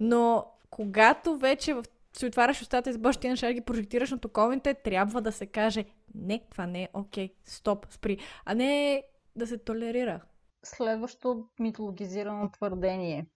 [0.00, 1.84] Но когато вече в
[2.18, 5.84] си отваряш устата и започваш ти неща ги прожектираш на токовите, трябва да се каже
[6.14, 9.02] не, това не е окей, стоп, спри, а не
[9.36, 10.20] да се толерира.
[10.64, 13.26] Следващо митологизирано твърдение.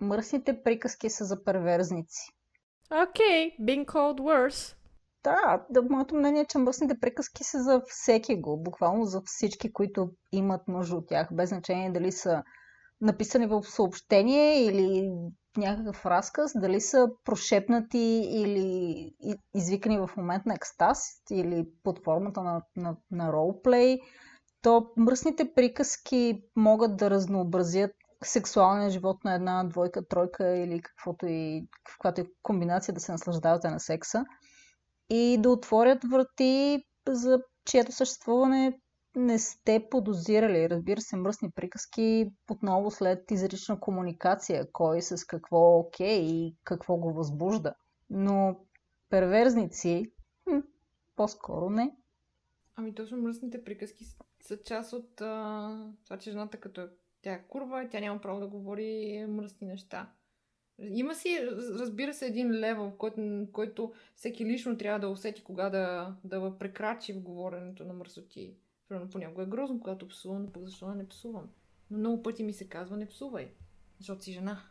[0.00, 2.20] Мръсните приказки са за перверзници.
[2.90, 4.76] Окей, okay, being called worse.
[5.24, 9.72] Да, да, моето мнение е, че мръсните приказки са за всеки го, буквално за всички,
[9.72, 12.42] които имат нужда от тях, без значение дали са
[13.00, 15.10] написани в съобщение или
[15.56, 19.14] някакъв разказ, дали са прошепнати или
[19.54, 20.98] извикани в момент на екстаз
[21.30, 23.98] или под формата на, на, на ролплей,
[24.62, 27.90] то мръсните приказки могат да разнообразят
[28.24, 33.70] сексуалния живот на една двойка, тройка или каквото и, каквато и комбинация да се наслаждавате
[33.70, 34.24] на секса
[35.10, 38.80] и да отворят врати, за чието съществуване
[39.16, 40.70] не сте подозирали.
[40.70, 46.96] Разбира се, мръсни приказки отново след изрична комуникация, кой с какво е окей и какво
[46.96, 47.74] го възбужда.
[48.10, 48.60] Но
[49.08, 50.12] перверзници,
[50.48, 50.58] хм,
[51.16, 51.96] по-скоро не.
[52.76, 54.04] Ами точно мръсните приказки
[54.40, 56.88] са част от а, това, че жената като е,
[57.22, 60.12] тя е курва, тя няма право да говори мръсни неща.
[60.78, 61.38] Има си,
[61.78, 67.12] разбира се, един левел, който, който всеки лично трябва да усети кога да, да прекрачи
[67.12, 68.56] в говоренето на мръсоти.
[68.90, 71.48] Примерно понякога е грозно, когато псувам, но пък защо не псувам?
[71.90, 73.52] Но много пъти ми се казва не псувай,
[73.98, 74.62] защото си жена.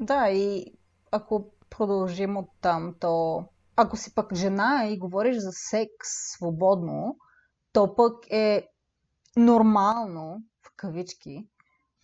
[0.00, 0.74] Да, и
[1.10, 3.44] ако продължим от там, то
[3.76, 7.16] ако си пък жена и говориш за секс свободно,
[7.72, 8.68] то пък е
[9.36, 11.48] нормално, в кавички,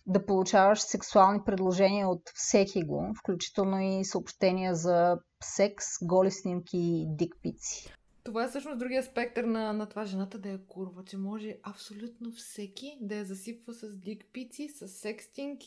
[0.05, 7.07] да получаваш сексуални предложения от всеки го, включително и съобщения за секс, голи снимки и
[7.09, 7.93] дикпици.
[8.23, 12.31] Това е всъщност другия спектър на, на това жената да е курва, че може абсолютно
[12.31, 15.61] всеки да я засипва с дикпици, с секстинг,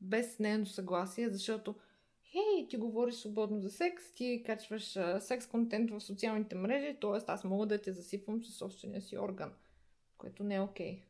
[0.00, 1.74] без нейно съгласие, защото
[2.24, 7.24] хей, ти говориш свободно за секс, ти качваш а, секс контент в социалните мрежи, т.е.
[7.26, 9.52] аз мога да те засипвам със собствения си орган,
[10.18, 10.92] което не е окей.
[10.92, 11.02] Okay.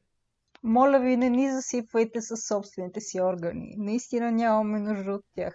[0.62, 3.74] Моля ви, не ни засипвайте със собствените си органи.
[3.78, 5.54] Наистина нямаме нужда от тях.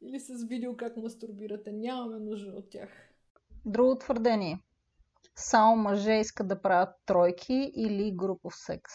[0.00, 1.72] Или с видео как мастурбирате.
[1.72, 3.07] Нямаме нужда от тях.
[3.64, 4.60] Друго твърдение.
[5.36, 8.92] Само мъже искат да правят тройки или групов секс.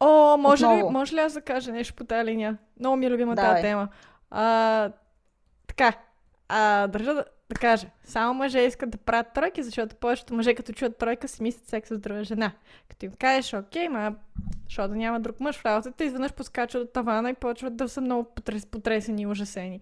[0.00, 2.58] О, може ли, може ли аз да кажа нещо по тази линия?
[2.80, 3.88] Много ми е любима тази тема.
[4.30, 4.92] А,
[5.66, 5.92] така,
[6.48, 10.72] а, държа да, да кажа, само мъже искат да правят тройки, защото повечето мъже като
[10.72, 12.52] чуят тройка си мислят секс с друга жена.
[12.88, 14.14] Като им кажеш, окей, ма,
[14.64, 18.00] защото да няма друг мъж в работата, изведнъж поскачат от тавана и почват да са
[18.00, 19.80] много потрес, потресени и ужасени.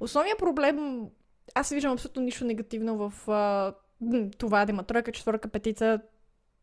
[0.00, 1.06] Основният проблем,
[1.54, 3.74] аз виждам абсолютно нищо негативно в а,
[4.38, 6.00] това да има тройка, четвърка, петица.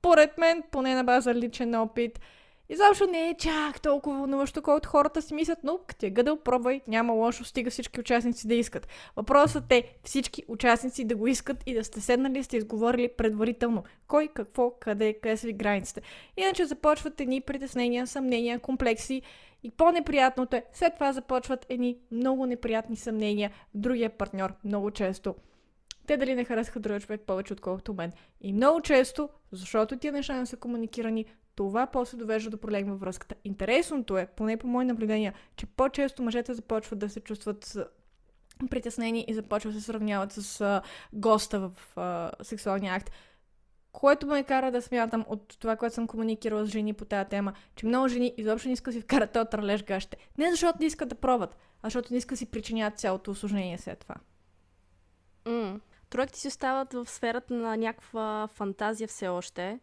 [0.02, 2.20] Поред мен, поне на база личен опит,
[2.72, 6.82] Изобщо не е чак толкова вълнуващо, колкото хората си мислят, но като е гъдал, пробвай,
[6.88, 8.88] няма лошо, стига всички участници да искат.
[9.16, 13.84] Въпросът е всички участници да го искат и да сте седнали и сте изговорили предварително.
[14.08, 16.02] Кой, какво, къде, къде са ви границите.
[16.38, 19.22] Иначе започват едни притеснения, съмнения, комплекси
[19.64, 25.36] и по-неприятното е, след това започват едни много неприятни съмнения в другия партньор много често
[26.10, 28.12] те дали не харесаха другия човек повече отколкото мен.
[28.42, 33.00] И много често, защото тия неща не са комуникирани, това после довежда до проблеми във
[33.00, 33.36] връзката.
[33.44, 37.78] Интересното е, поне по мои наблюдения, че по-често мъжете започват да се чувстват
[38.70, 40.82] притеснени и започват да се сравняват с а,
[41.14, 43.12] госта в а, сексуалния акт.
[43.92, 47.54] Което ме кара да смятам от това, което съм комуникирала с жени по тази тема,
[47.76, 50.18] че много жени изобщо не искат да си вкарат този тралеж гащите.
[50.38, 53.78] Не защото не искат да пробват, а защото не искат да си причинят цялото осложнение
[53.78, 54.16] след това.
[55.46, 55.80] Mm.
[56.10, 59.80] Тройките си остават в сферата на някаква фантазия все още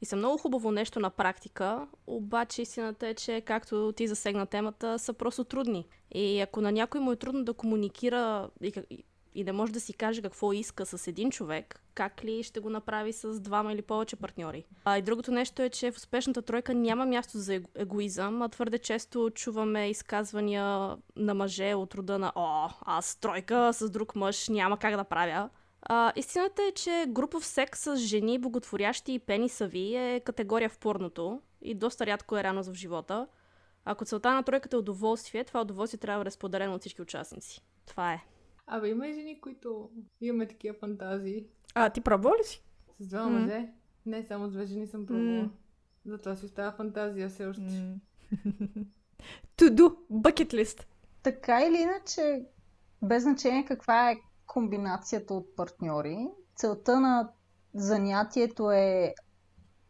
[0.00, 4.98] и са много хубаво нещо на практика, обаче истината е, че както ти засегна темата,
[4.98, 5.86] са просто трудни.
[6.14, 9.92] И ако на някой му е трудно да комуникира и, и да може да си
[9.92, 14.16] каже какво иска с един човек, как ли ще го направи с двама или повече
[14.16, 14.64] партньори.
[14.84, 18.78] А и другото нещо е, че в успешната тройка няма място за егоизъм, а твърде
[18.78, 24.78] често чуваме изказвания на мъже от рода на О, аз тройка с друг мъж няма
[24.78, 25.50] как да правя.
[25.82, 31.40] А, истината е, че групов секс с жени, боготворящи и пенисави е категория в порното
[31.62, 33.26] и доста рядко е рано в живота.
[33.84, 37.60] Ако целта на тройката е удоволствие, това удоволствие трябва да е споделено от всички участници.
[37.86, 38.24] Това е.
[38.66, 39.90] Абе, има и жени, които
[40.20, 41.46] имаме такива фантазии.
[41.74, 42.64] А, ти пробва ли си?
[42.98, 43.28] С два mm.
[43.28, 43.72] мъже?
[44.06, 45.44] Не, само с две жени съм пробвала.
[45.44, 45.50] Mm.
[46.06, 47.62] Затова си остава фантазия все още.
[47.62, 47.96] Mm.
[49.56, 50.86] to do, bucket list.
[51.22, 52.46] Така или иначе,
[53.02, 56.28] без значение каква е комбинацията от партньори.
[56.56, 57.32] Целта на
[57.74, 59.14] занятието е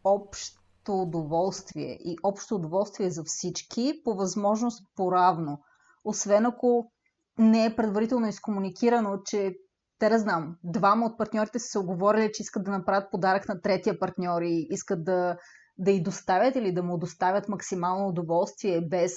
[0.05, 5.63] общо удоволствие и общо удоволствие за всички, по възможност по-равно.
[6.05, 6.93] Освен ако
[7.39, 9.55] не е предварително изкомуникирано, че
[9.99, 13.61] те да знам, двама от партньорите са се оговорили, че искат да направят подарък на
[13.61, 15.37] третия партньор и искат да,
[15.79, 19.13] да й доставят или да му доставят максимално удоволствие, без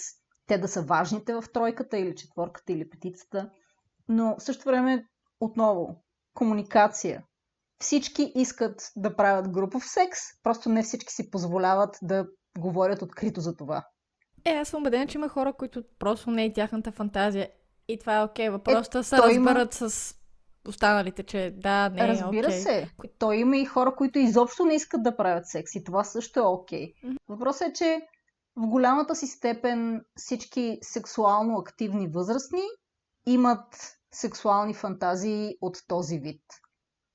[0.47, 3.49] те да са важните в тройката или четворката или петицата.
[4.09, 5.05] Но в същото време
[5.39, 6.03] отново,
[6.33, 7.23] комуникация.
[7.79, 12.27] Всички искат да правят групов секс, просто не всички си позволяват да
[12.59, 13.87] говорят открито за това.
[14.45, 17.49] Е, аз съм убедена, че има хора, които просто не е тяхната фантазия.
[17.87, 18.47] И това е окей.
[18.47, 18.51] Okay.
[18.51, 19.89] Въпросът е, се разберат има...
[19.89, 20.15] с
[20.67, 22.63] останалите, че да, не е Разбира okay.
[22.63, 22.89] се.
[23.19, 26.43] Той има и хора, които изобщо не искат да правят секс и това също е
[26.43, 26.93] окей.
[26.93, 27.05] Okay.
[27.05, 27.17] Mm-hmm.
[27.27, 28.01] Въпросът е, че
[28.55, 32.63] в голямата си степен всички сексуално активни възрастни
[33.25, 36.41] имат сексуални фантазии от този вид.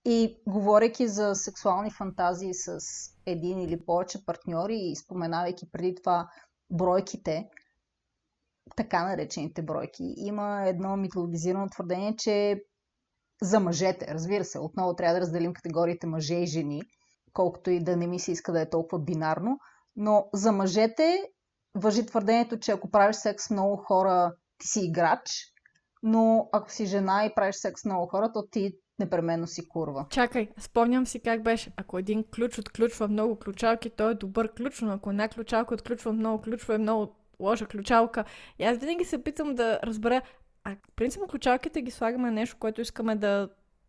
[0.05, 2.79] И говорейки за сексуални фантазии с
[3.27, 6.29] един или повече партньори и споменавайки преди това
[6.71, 7.49] бройките,
[8.77, 12.63] така наречените бройки, има едно митологизирано твърдение, че
[13.43, 16.83] за мъжете, разбира се, отново трябва да разделим категориите мъже и жени,
[17.33, 19.59] колкото и да не ми се иска да е толкова бинарно.
[19.97, 21.23] Но за мъжете
[21.75, 25.53] въжи твърдението, че ако правиш секс с много хора, ти си играч,
[26.03, 30.07] но ако си жена и правиш секс с много хора, то ти непременно си курва.
[30.11, 31.73] Чакай, спомням си как беше.
[31.77, 36.13] Ако един ключ отключва много ключалки, той е добър ключ, но ако една ключалка отключва
[36.13, 38.25] много ключове, е много лоша ключалка.
[38.59, 40.23] И аз винаги се питам да разбера,
[40.65, 43.49] а принципно ключалките ги слагаме нещо, което искаме да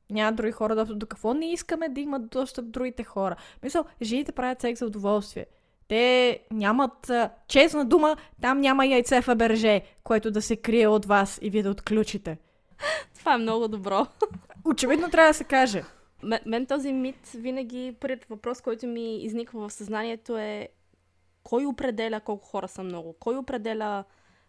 [0.09, 3.35] няма други хора достъп до какво не искаме да имат достъп другите хора.
[3.63, 5.45] Мисъл, жените правят секс за удоволствие.
[5.87, 7.11] Те нямат,
[7.47, 11.63] честна дума, там няма яйце в Аберже, което да се крие от вас и вие
[11.63, 12.37] да отключите.
[13.19, 14.07] Това е много добро.
[14.65, 15.83] Очевидно трябва да се каже.
[16.23, 20.69] Мен, мен този мит винаги, пред въпрос, който ми изниква в съзнанието е
[21.43, 23.13] кой определя колко хора са много?
[23.19, 24.03] Кой определя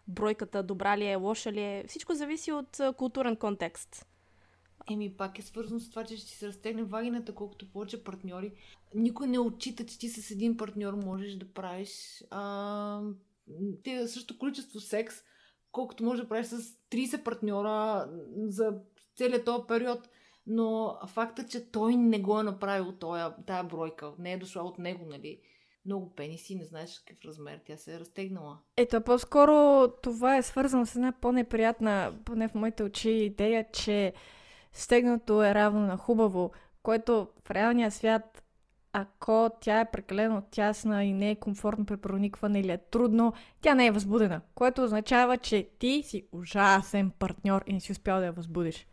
[0.08, 1.84] бройката, добра ли е, лоша ли е?
[1.88, 4.06] Всичко зависи от културен контекст.
[4.90, 8.52] Еми, пак е свързано с това, че ще ти се разтегне вагината, колкото повече партньори.
[8.94, 13.00] Никой не отчита, че ти с един партньор можеш да правиш а,
[13.84, 15.14] те също количество секс,
[15.72, 18.74] колкото можеш да правиш с 30 партньора за
[19.16, 20.08] целият този период.
[20.46, 22.92] Но факта, че той не го е направил
[23.46, 25.40] тая бройка, не е дошла от него, нали?
[25.86, 28.58] Много пениси, не знаеш какъв размер, тя се е разтегнала.
[28.76, 34.12] Ето, по-скоро това е свързано с една по-неприятна, поне в моите очи, идея, че
[34.72, 38.42] стегнато е равно на хубаво, което в реалния свят,
[38.92, 43.74] ако тя е прекалено тясна и не е комфортно при проникване или е трудно, тя
[43.74, 48.26] не е възбудена, което означава, че ти си ужасен партньор и не си успял да
[48.26, 48.86] я възбудиш.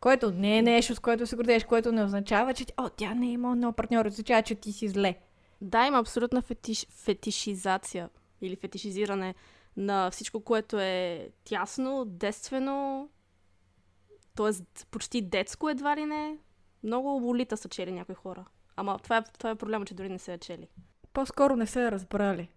[0.00, 3.26] Което не е нещо, с което се гордееш, което не означава, че о, тя не
[3.26, 5.16] е имала много партньор, означава, че ти си зле.
[5.60, 9.34] Да, има абсолютна фетиш, фетишизация или фетишизиране
[9.76, 13.08] на всичко, което е тясно, детствено,
[14.36, 14.84] т.е.
[14.90, 16.38] почти детско едва ли не.
[16.82, 18.44] Много волита са чели някои хора.
[18.76, 20.68] Ама това е, това е проблема, че дори не се е чели.
[21.12, 22.50] По-скоро не се е разбрали.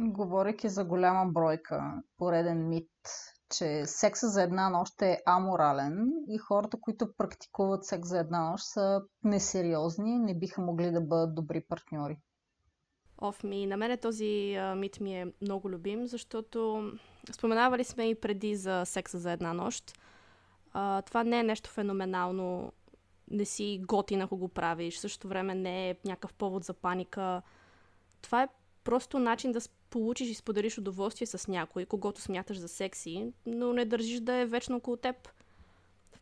[0.00, 2.90] Говорейки за голяма бройка, пореден мит,
[3.56, 8.64] че секса за една нощ е аморален и хората, които практикуват секс за една нощ
[8.64, 12.18] са несериозни, не биха могли да бъдат добри партньори.
[13.18, 16.90] Оф ми, на мен този мит ми е много любим, защото
[17.32, 19.98] споменавали сме и преди за секса за една нощ.
[20.72, 22.72] А, това не е нещо феноменално.
[23.30, 24.98] Не си готин, ако го правиш.
[24.98, 27.42] Същото време не е някакъв повод за паника.
[28.22, 28.48] Това е
[28.84, 29.60] просто начин да
[29.90, 34.46] получиш и споделиш удоволствие с някой, когато смяташ за секси, но не държиш да е
[34.46, 35.28] вечно около теб.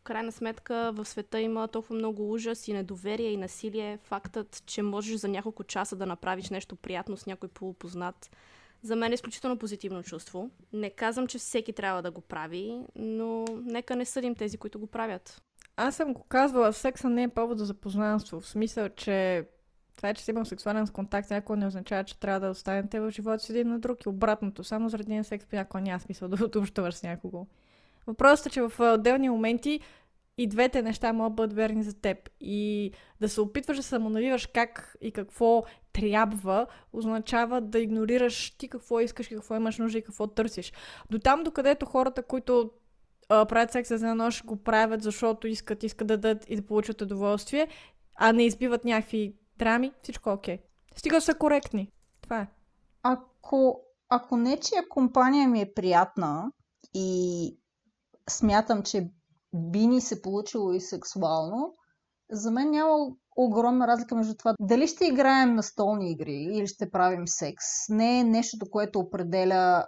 [0.05, 3.99] Крайна сметка в света има толкова много ужас и недоверие и насилие.
[4.03, 8.29] Фактът, че можеш за няколко часа да направиш нещо приятно с някой полупознат,
[8.81, 10.49] за мен е изключително позитивно чувство.
[10.73, 14.87] Не казвам, че всеки трябва да го прави, но нека не съдим тези, които го
[14.87, 15.41] правят.
[15.77, 18.41] Аз съм го казвала, секса не е повод за запознанство.
[18.41, 19.45] В смисъл, че
[19.97, 23.11] това е, че си имам сексуален контакт, някой не означава, че трябва да останете в
[23.11, 24.63] живота си един на друг и обратното.
[24.63, 27.47] Само заради един секс понякога няма смисъл да общуваш с някого.
[28.07, 29.79] Въпросът е, че в отделни моменти
[30.37, 32.29] и двете неща могат да бъдат верни за теб.
[32.39, 32.91] И
[33.21, 39.27] да се опитваш да самонавиваш как и какво трябва, означава да игнорираш ти какво искаш,
[39.27, 40.73] какво имаш нужда и какво търсиш.
[41.09, 42.71] До там, докъдето хората, които
[43.29, 47.01] а, правят секс за нощ, го правят, защото искат, искат да дадат и да получат
[47.01, 47.67] удоволствие,
[48.15, 50.57] а не избиват някакви драми, всичко е окей.
[50.57, 50.61] Okay.
[50.95, 51.91] Стига са коректни.
[52.21, 52.47] Това е.
[53.03, 56.51] Ако, ако нечия компания ми е приятна
[56.93, 57.57] и
[58.29, 59.09] смятам, че
[59.53, 61.73] би ни се получило и сексуално,
[62.31, 62.97] за мен няма
[63.35, 67.65] огромна разлика между това дали ще играем на столни игри или ще правим секс.
[67.89, 69.85] Не е нещото, което определя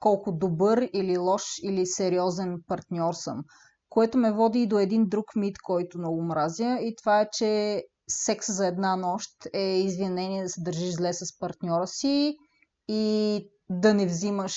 [0.00, 3.44] колко добър или лош или сериозен партньор съм.
[3.88, 7.82] Което ме води и до един друг мит, който много мразя и това е, че
[8.08, 12.36] секс за една нощ е извинение да се държиш зле с партньора си
[12.88, 14.56] и да не взимаш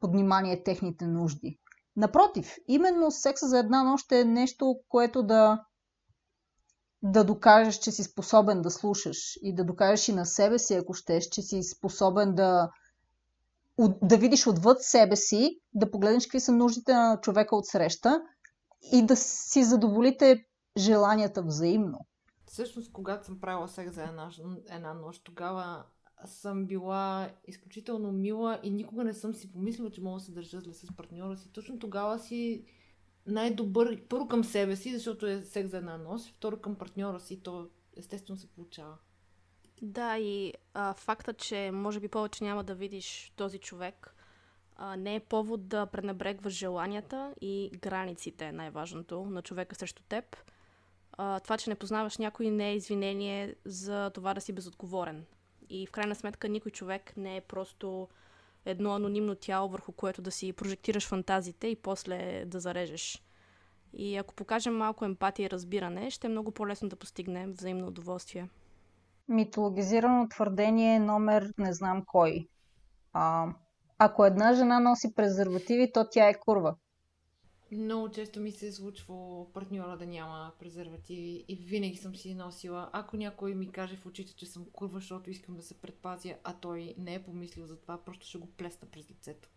[0.00, 1.58] под внимание техните нужди.
[1.96, 5.64] Напротив, именно секса за една нощ е нещо, което да,
[7.02, 10.94] да докажеш, че си способен да слушаш и да докажеш и на себе си, ако
[10.94, 12.70] щеш, че си способен да,
[14.02, 18.22] да видиш отвъд себе си, да погледнеш какви са нуждите на човека от среща
[18.92, 20.44] и да си задоволите
[20.76, 21.98] желанията взаимно.
[22.46, 24.30] Всъщност, когато съм правила секс за една,
[24.68, 25.84] една нощ, тогава
[26.24, 30.60] съм била изключително мила и никога не съм си помислила, че мога да се държа
[30.60, 31.52] зле с партньора си.
[31.52, 32.64] Точно тогава си
[33.26, 37.42] най-добър, първо към себе си, защото е секс за една нощ, второ към партньора си,
[37.42, 38.96] то естествено се получава.
[39.82, 44.14] Да, и а, факта, че може би повече няма да видиш този човек,
[44.76, 50.36] а, не е повод да пренебрегваш желанията и границите, най-важното, на човека срещу теб.
[51.12, 55.24] а, това, че не познаваш някой, не е извинение за това да си безотговорен.
[55.70, 58.08] И в крайна сметка никой човек не е просто
[58.64, 63.22] едно анонимно тяло, върху което да си прожектираш фантазите и после да зарежеш.
[63.92, 68.48] И ако покажем малко емпатия и разбиране, ще е много по-лесно да постигнем взаимно удоволствие.
[69.28, 72.48] Митологизирано твърдение номер не знам кой.
[73.12, 73.46] А,
[73.98, 76.76] ако една жена носи презервативи, то тя е курва.
[77.72, 82.90] Много често ми се е случва партньора да няма презервативи и винаги съм си носила.
[82.92, 86.54] Ако някой ми каже в очите, че съм курва, защото искам да се предпазя, а
[86.60, 89.48] той не е помислил за това, просто ще го плесна през лицето.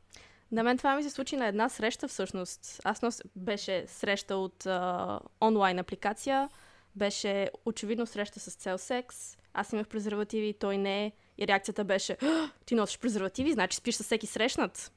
[0.51, 2.81] На мен това ми се случи на една среща всъщност.
[2.83, 3.21] Аз нос...
[3.35, 6.49] беше среща от а, онлайн апликация,
[6.95, 9.37] беше очевидно среща с цел секс.
[9.53, 11.11] Аз имах презервативи, той не.
[11.37, 12.17] И реакцията беше,
[12.65, 14.91] ти носиш презервативи, значи спиш с всеки срещнат.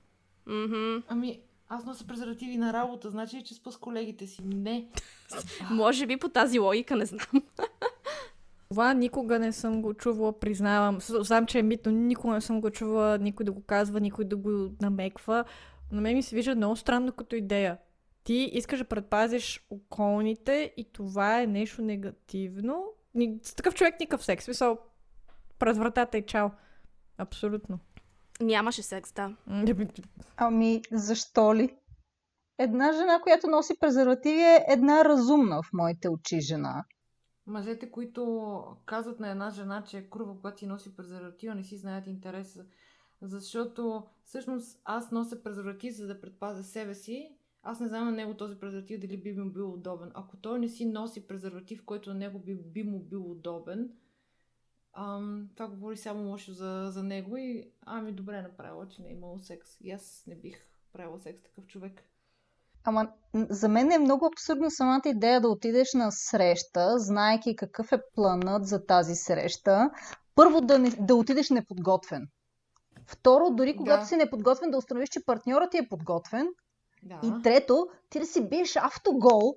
[0.47, 1.03] Mm-hmm.
[1.09, 1.41] Ами,
[1.75, 4.43] аз нося презервативи на работа, значи ли, че спа с колегите си?
[4.45, 4.89] Не.
[5.71, 7.43] Може би по тази логика, не знам.
[8.69, 10.99] Това никога не съм го чувала, признавам.
[11.01, 14.37] Знам, че е митно, никога не съм го чувала, никой да го казва, никой да
[14.37, 15.45] го намеква.
[15.93, 17.79] Но мен ми се вижда много странно като идея.
[18.25, 22.85] Ти искаш да предпазиш околните и това е нещо негативно.
[23.43, 24.45] С такъв човек никакъв секс.
[24.45, 24.79] Смисъл,
[25.59, 26.51] през вратата и чао.
[27.19, 27.79] Абсолютно.
[28.43, 29.37] Нямаше секс, да.
[30.37, 31.77] Ами, защо ли?
[32.59, 36.85] Една жена, която носи презервативи е една разумна в моите очи жена.
[37.47, 41.77] Мъжете, които казват на една жена, че е курва, когато си носи презерватива, не си
[41.77, 42.65] знаят интереса.
[43.23, 47.37] Защото всъщност аз нося презерватив, за да предпазя себе си.
[47.63, 50.11] Аз не знам на него този презерватив дали би му бил удобен.
[50.15, 53.91] Ако той не си носи презерватив, който на него би, би му бил удобен,
[54.93, 59.13] ам, това говори само лошо за, за него и ами добре направила, че не е
[59.13, 59.81] имало секс.
[59.81, 62.03] И аз не бих правила секс такъв човек.
[62.85, 68.03] Ама за мен е много абсурдна самата идея да отидеш на среща, знаеки какъв е
[68.15, 69.91] планът за тази среща.
[70.35, 72.29] Първо да, не, да отидеш неподготвен.
[73.07, 74.07] Второ, дори когато да.
[74.07, 76.49] си неподготвен, да установиш, че партньорът ти е подготвен.
[77.03, 77.21] Да.
[77.23, 79.55] И трето, ти да си биеш автогол,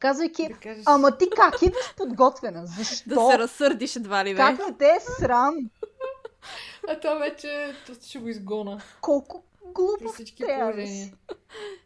[0.00, 0.82] казвайки, да кажеш...
[0.86, 2.66] ама ти как идваш подготвена?
[2.78, 3.14] Защо?
[3.14, 5.54] Да се разсърдиш едва ли Как не те е срам?
[6.88, 8.80] А това вече ще го изгона.
[9.00, 9.44] Колко
[9.74, 11.12] глупо всички положения.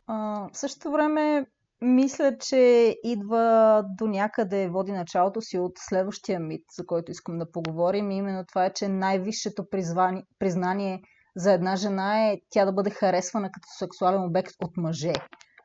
[0.06, 1.46] А, в същото време,
[1.80, 7.52] мисля, че идва до някъде, води началото си от следващия мит, за който искам да
[7.52, 8.10] поговорим.
[8.10, 11.02] И именно това е, че най-висшето призвани, признание
[11.36, 15.12] за една жена е тя да бъде харесвана като сексуален обект от мъже.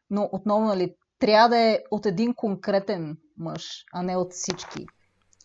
[0.09, 4.85] Но отново, нали, трябва да е от един конкретен мъж, а не от всички.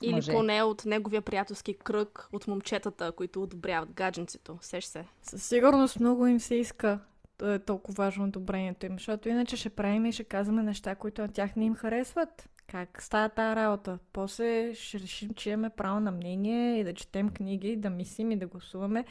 [0.03, 0.33] Или мъже.
[0.33, 4.59] поне от неговия приятелски кръг, от момчетата, които одобряват гадженцето.
[4.61, 5.05] Сеш се.
[5.23, 6.99] Със сигурност много им се иска
[7.39, 11.23] да е толкова важно одобрението им, защото иначе ще правим и ще казваме неща, които
[11.23, 12.49] на тях не им харесват.
[12.67, 13.99] Как става тази работа?
[14.13, 18.37] После ще решим, че имаме право на мнение и да четем книги, да мислим и
[18.37, 19.05] да гласуваме.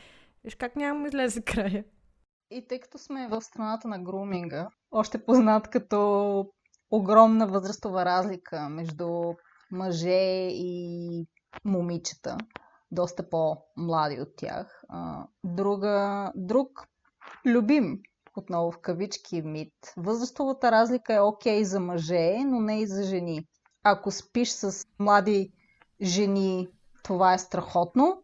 [0.43, 1.83] Виж как няма излезе края.
[2.53, 6.45] И тъй като сме в страната на груминга, още познат като
[6.91, 9.33] огромна възрастова разлика между
[9.71, 11.27] мъже и
[11.65, 12.37] момичета,
[12.91, 14.83] доста по-млади от тях.
[15.43, 16.87] Друга, друг
[17.45, 17.99] любим,
[18.37, 19.73] отново в кавички, мит.
[19.97, 23.47] Възрастовата разлика е окей okay за мъже, но не и за жени.
[23.83, 25.53] Ако спиш с млади
[26.01, 26.67] жени,
[27.03, 28.23] това е страхотно.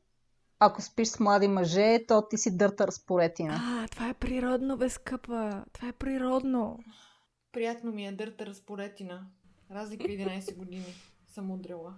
[0.59, 3.59] Ако спиш с млади мъже, то ти си дърта разпоретина.
[3.63, 5.63] А, това е природно, бе, скъпа.
[5.73, 6.79] Това е природно.
[7.51, 9.27] Приятно ми е дърта разпоретина.
[9.71, 10.93] Разлика 11 години
[11.27, 11.93] съм удрила.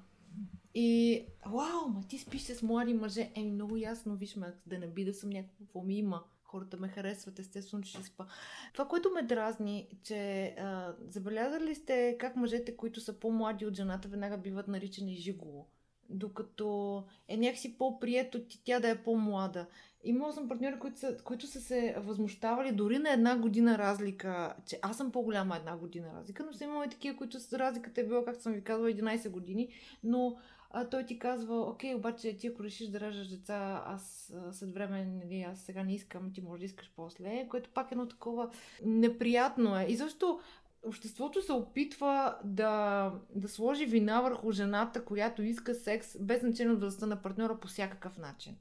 [0.73, 3.31] И, вау, ма ти спиш с млади мъже.
[3.35, 6.23] Еми, много ясно, виж ме, да не би да съм някакво ми има.
[6.43, 8.25] Хората ме харесват, естествено, че ще спа.
[8.73, 14.07] Това, което ме дразни, че а, забелязали сте как мъжете, които са по-млади от жената,
[14.07, 15.67] веднага биват наричани жиголо.
[16.11, 19.67] Докато е някакси по-прието тя да е по-млада.
[20.03, 24.79] Имала съм партньори, които са, които са се възмущавали дори на една година разлика, че
[24.81, 28.03] аз съм по-голяма една година разлика, но съм имала и такива, които с разликата е
[28.03, 29.69] била, както съм ви казвала, 11 години,
[30.03, 30.37] но
[30.73, 35.05] а, той ти казва, окей, обаче ти ако решиш да раждаш деца, аз след време,
[35.05, 38.49] нали, аз сега не искам, ти може да искаш после, което пак е едно такова
[38.85, 39.85] неприятно е.
[39.89, 40.39] И защо
[40.83, 46.79] обществото се опитва да, да сложи вина върху жената, която иска секс, без значение от
[46.79, 48.57] възрастта на партньора по всякакъв начин.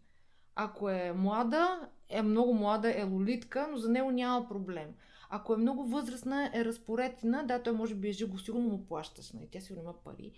[0.54, 4.94] Ако е млада, е много млада, е лолитка, но за него няма проблем.
[5.30, 9.32] Ако е много възрастна, е разпоредна, да, той може би е живо, сигурно му плащаш,
[9.32, 9.48] нали?
[9.50, 10.32] тя сигурно има пари.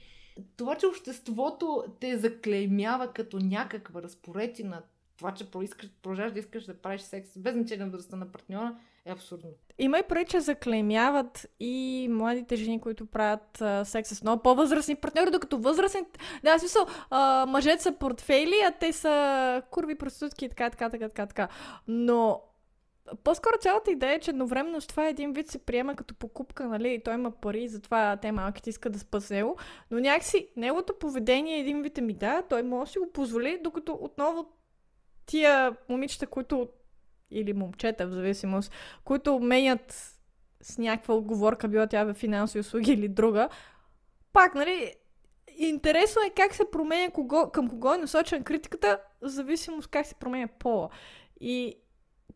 [0.57, 4.83] Това, че обществото те заклеймява като някаква разпоредина,
[5.17, 5.51] това, че
[6.03, 9.51] продължаваш да искаш да правиш секс без значение на възрастта на партньора, е абсурдно.
[9.79, 14.95] Има и преди, че заклеймяват и младите жени, които правят а, секс с много по-възрастни
[14.95, 16.01] партньори, докато възрастни...
[16.45, 20.91] Да, в смисъл, а, мъжете са портфейли, а те са курви, проститутки и така, така,
[20.91, 21.49] така, така, така.
[21.89, 22.43] Но
[23.25, 26.95] по-скоро цялата идея е, че едновременно с това един вид се приема като покупка, нали,
[26.95, 29.57] и той има пари, затова те малките искат да спят с него,
[29.91, 33.61] но някакси неговото поведение е един вид ми да, той може да си го позволи,
[33.63, 34.47] докато отново
[35.27, 36.69] тия момичета, които
[37.33, 38.73] или момчета, в зависимост,
[39.05, 40.15] които менят
[40.63, 43.49] с някаква отговорка, била тя в финансови услуги или друга,
[44.33, 44.95] пак, нали,
[45.59, 50.15] интересно е как се променя кого, към кого е насочена критиката, в зависимост как се
[50.15, 50.89] променя пола.
[51.41, 51.77] И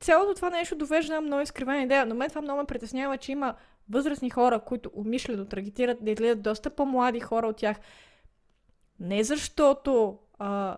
[0.00, 3.54] цялото това нещо довежда много изкривена идея, но мен това много ме притеснява, че има
[3.90, 7.76] възрастни хора, които умишлено таргетират да изгледат доста по-млади хора от тях.
[9.00, 10.76] Не защото а,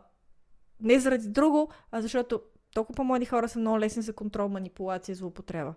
[0.81, 2.43] не заради друго, а защото
[2.75, 5.75] толкова по-млади хора са много лесни за контрол, манипулация и злоупотреба.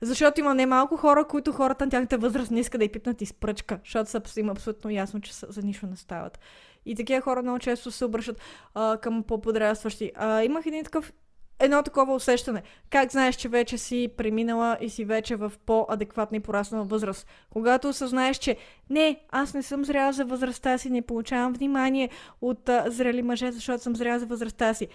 [0.00, 3.78] Защото има немалко хора, които хората на тяхната възраст не искат да й пипнат изпръчка,
[3.84, 6.38] защото са им абсолютно ясно, че са, за нищо не стават.
[6.86, 8.40] И такива хора много често се обръщат
[8.74, 10.12] а, към по-подрастващи.
[10.14, 11.12] А, имах един такъв
[11.58, 12.62] едно такова усещане.
[12.90, 17.26] Как знаеш, че вече си преминала и си вече в по-адекватна и пораснала възраст?
[17.50, 18.56] Когато осъзнаеш, че
[18.90, 22.10] не, аз не съм зряла за възрастта си, не получавам внимание
[22.40, 24.88] от а, зрели мъже, защото съм зряла за възрастта си.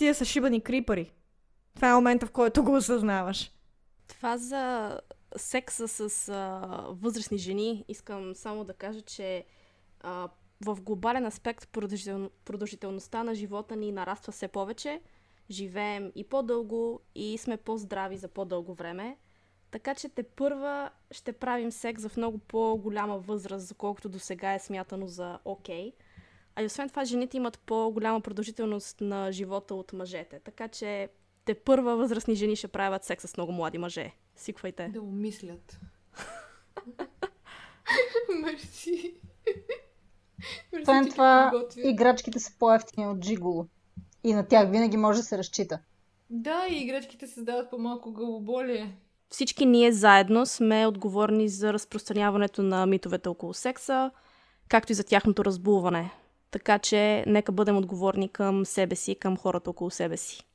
[0.00, 1.12] Тия са шибани крипари.
[1.74, 3.52] Това е момента, в който го осъзнаваш.
[4.08, 5.00] Това за
[5.36, 9.44] секса с а, възрастни жени, искам само да кажа, че
[10.00, 10.28] а,
[10.64, 12.30] в глобален аспект продължител...
[12.44, 15.00] продължителността на живота ни нараства все повече
[15.50, 19.16] живеем и по-дълго и сме по-здрави за по-дълго време.
[19.70, 24.58] Така че те първа ще правим секс в много по-голяма възраст, заколкото до сега е
[24.58, 25.90] смятано за окей.
[25.90, 25.92] Okay.
[26.56, 30.40] А и освен това, жените имат по-голяма продължителност на живота от мъжете.
[30.44, 31.08] Така че
[31.44, 34.12] те първа възрастни жени ще правят секс с много млади мъже.
[34.36, 34.88] Сиквайте.
[34.88, 35.80] Да умислят.
[38.42, 39.14] Мерси.
[40.80, 43.66] Освен това, играчките са по-ефтини от джиголо.
[44.24, 45.78] И на тях винаги може да се разчита.
[46.30, 48.96] Да, и играчките създават по-малко главоболие.
[49.30, 54.10] Всички ние заедно сме отговорни за разпространяването на митовете около секса,
[54.68, 56.10] както и за тяхното разбулване.
[56.50, 60.50] Така че нека бъдем отговорни към себе си, към хората около себе си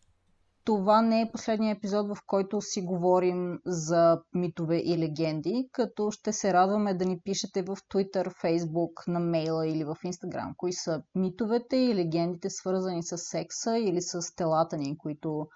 [0.66, 6.34] това не е последния епизод, в който си говорим за митове и легенди, като ще
[6.34, 11.02] се радваме да ни пишете в Twitter, Facebook, на мейла или в Instagram, кои са
[11.16, 15.48] митовете и легендите свързани с секса или с телата ни, които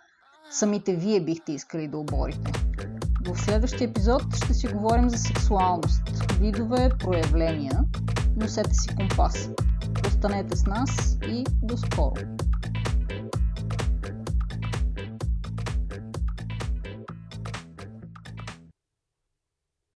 [0.52, 2.52] самите вие бихте искали да оборите.
[3.26, 6.02] В следващия епизод ще си говорим за сексуалност,
[6.40, 7.80] видове, проявления.
[8.36, 9.50] Носете си компас.
[10.06, 12.20] Останете с нас и до скоро!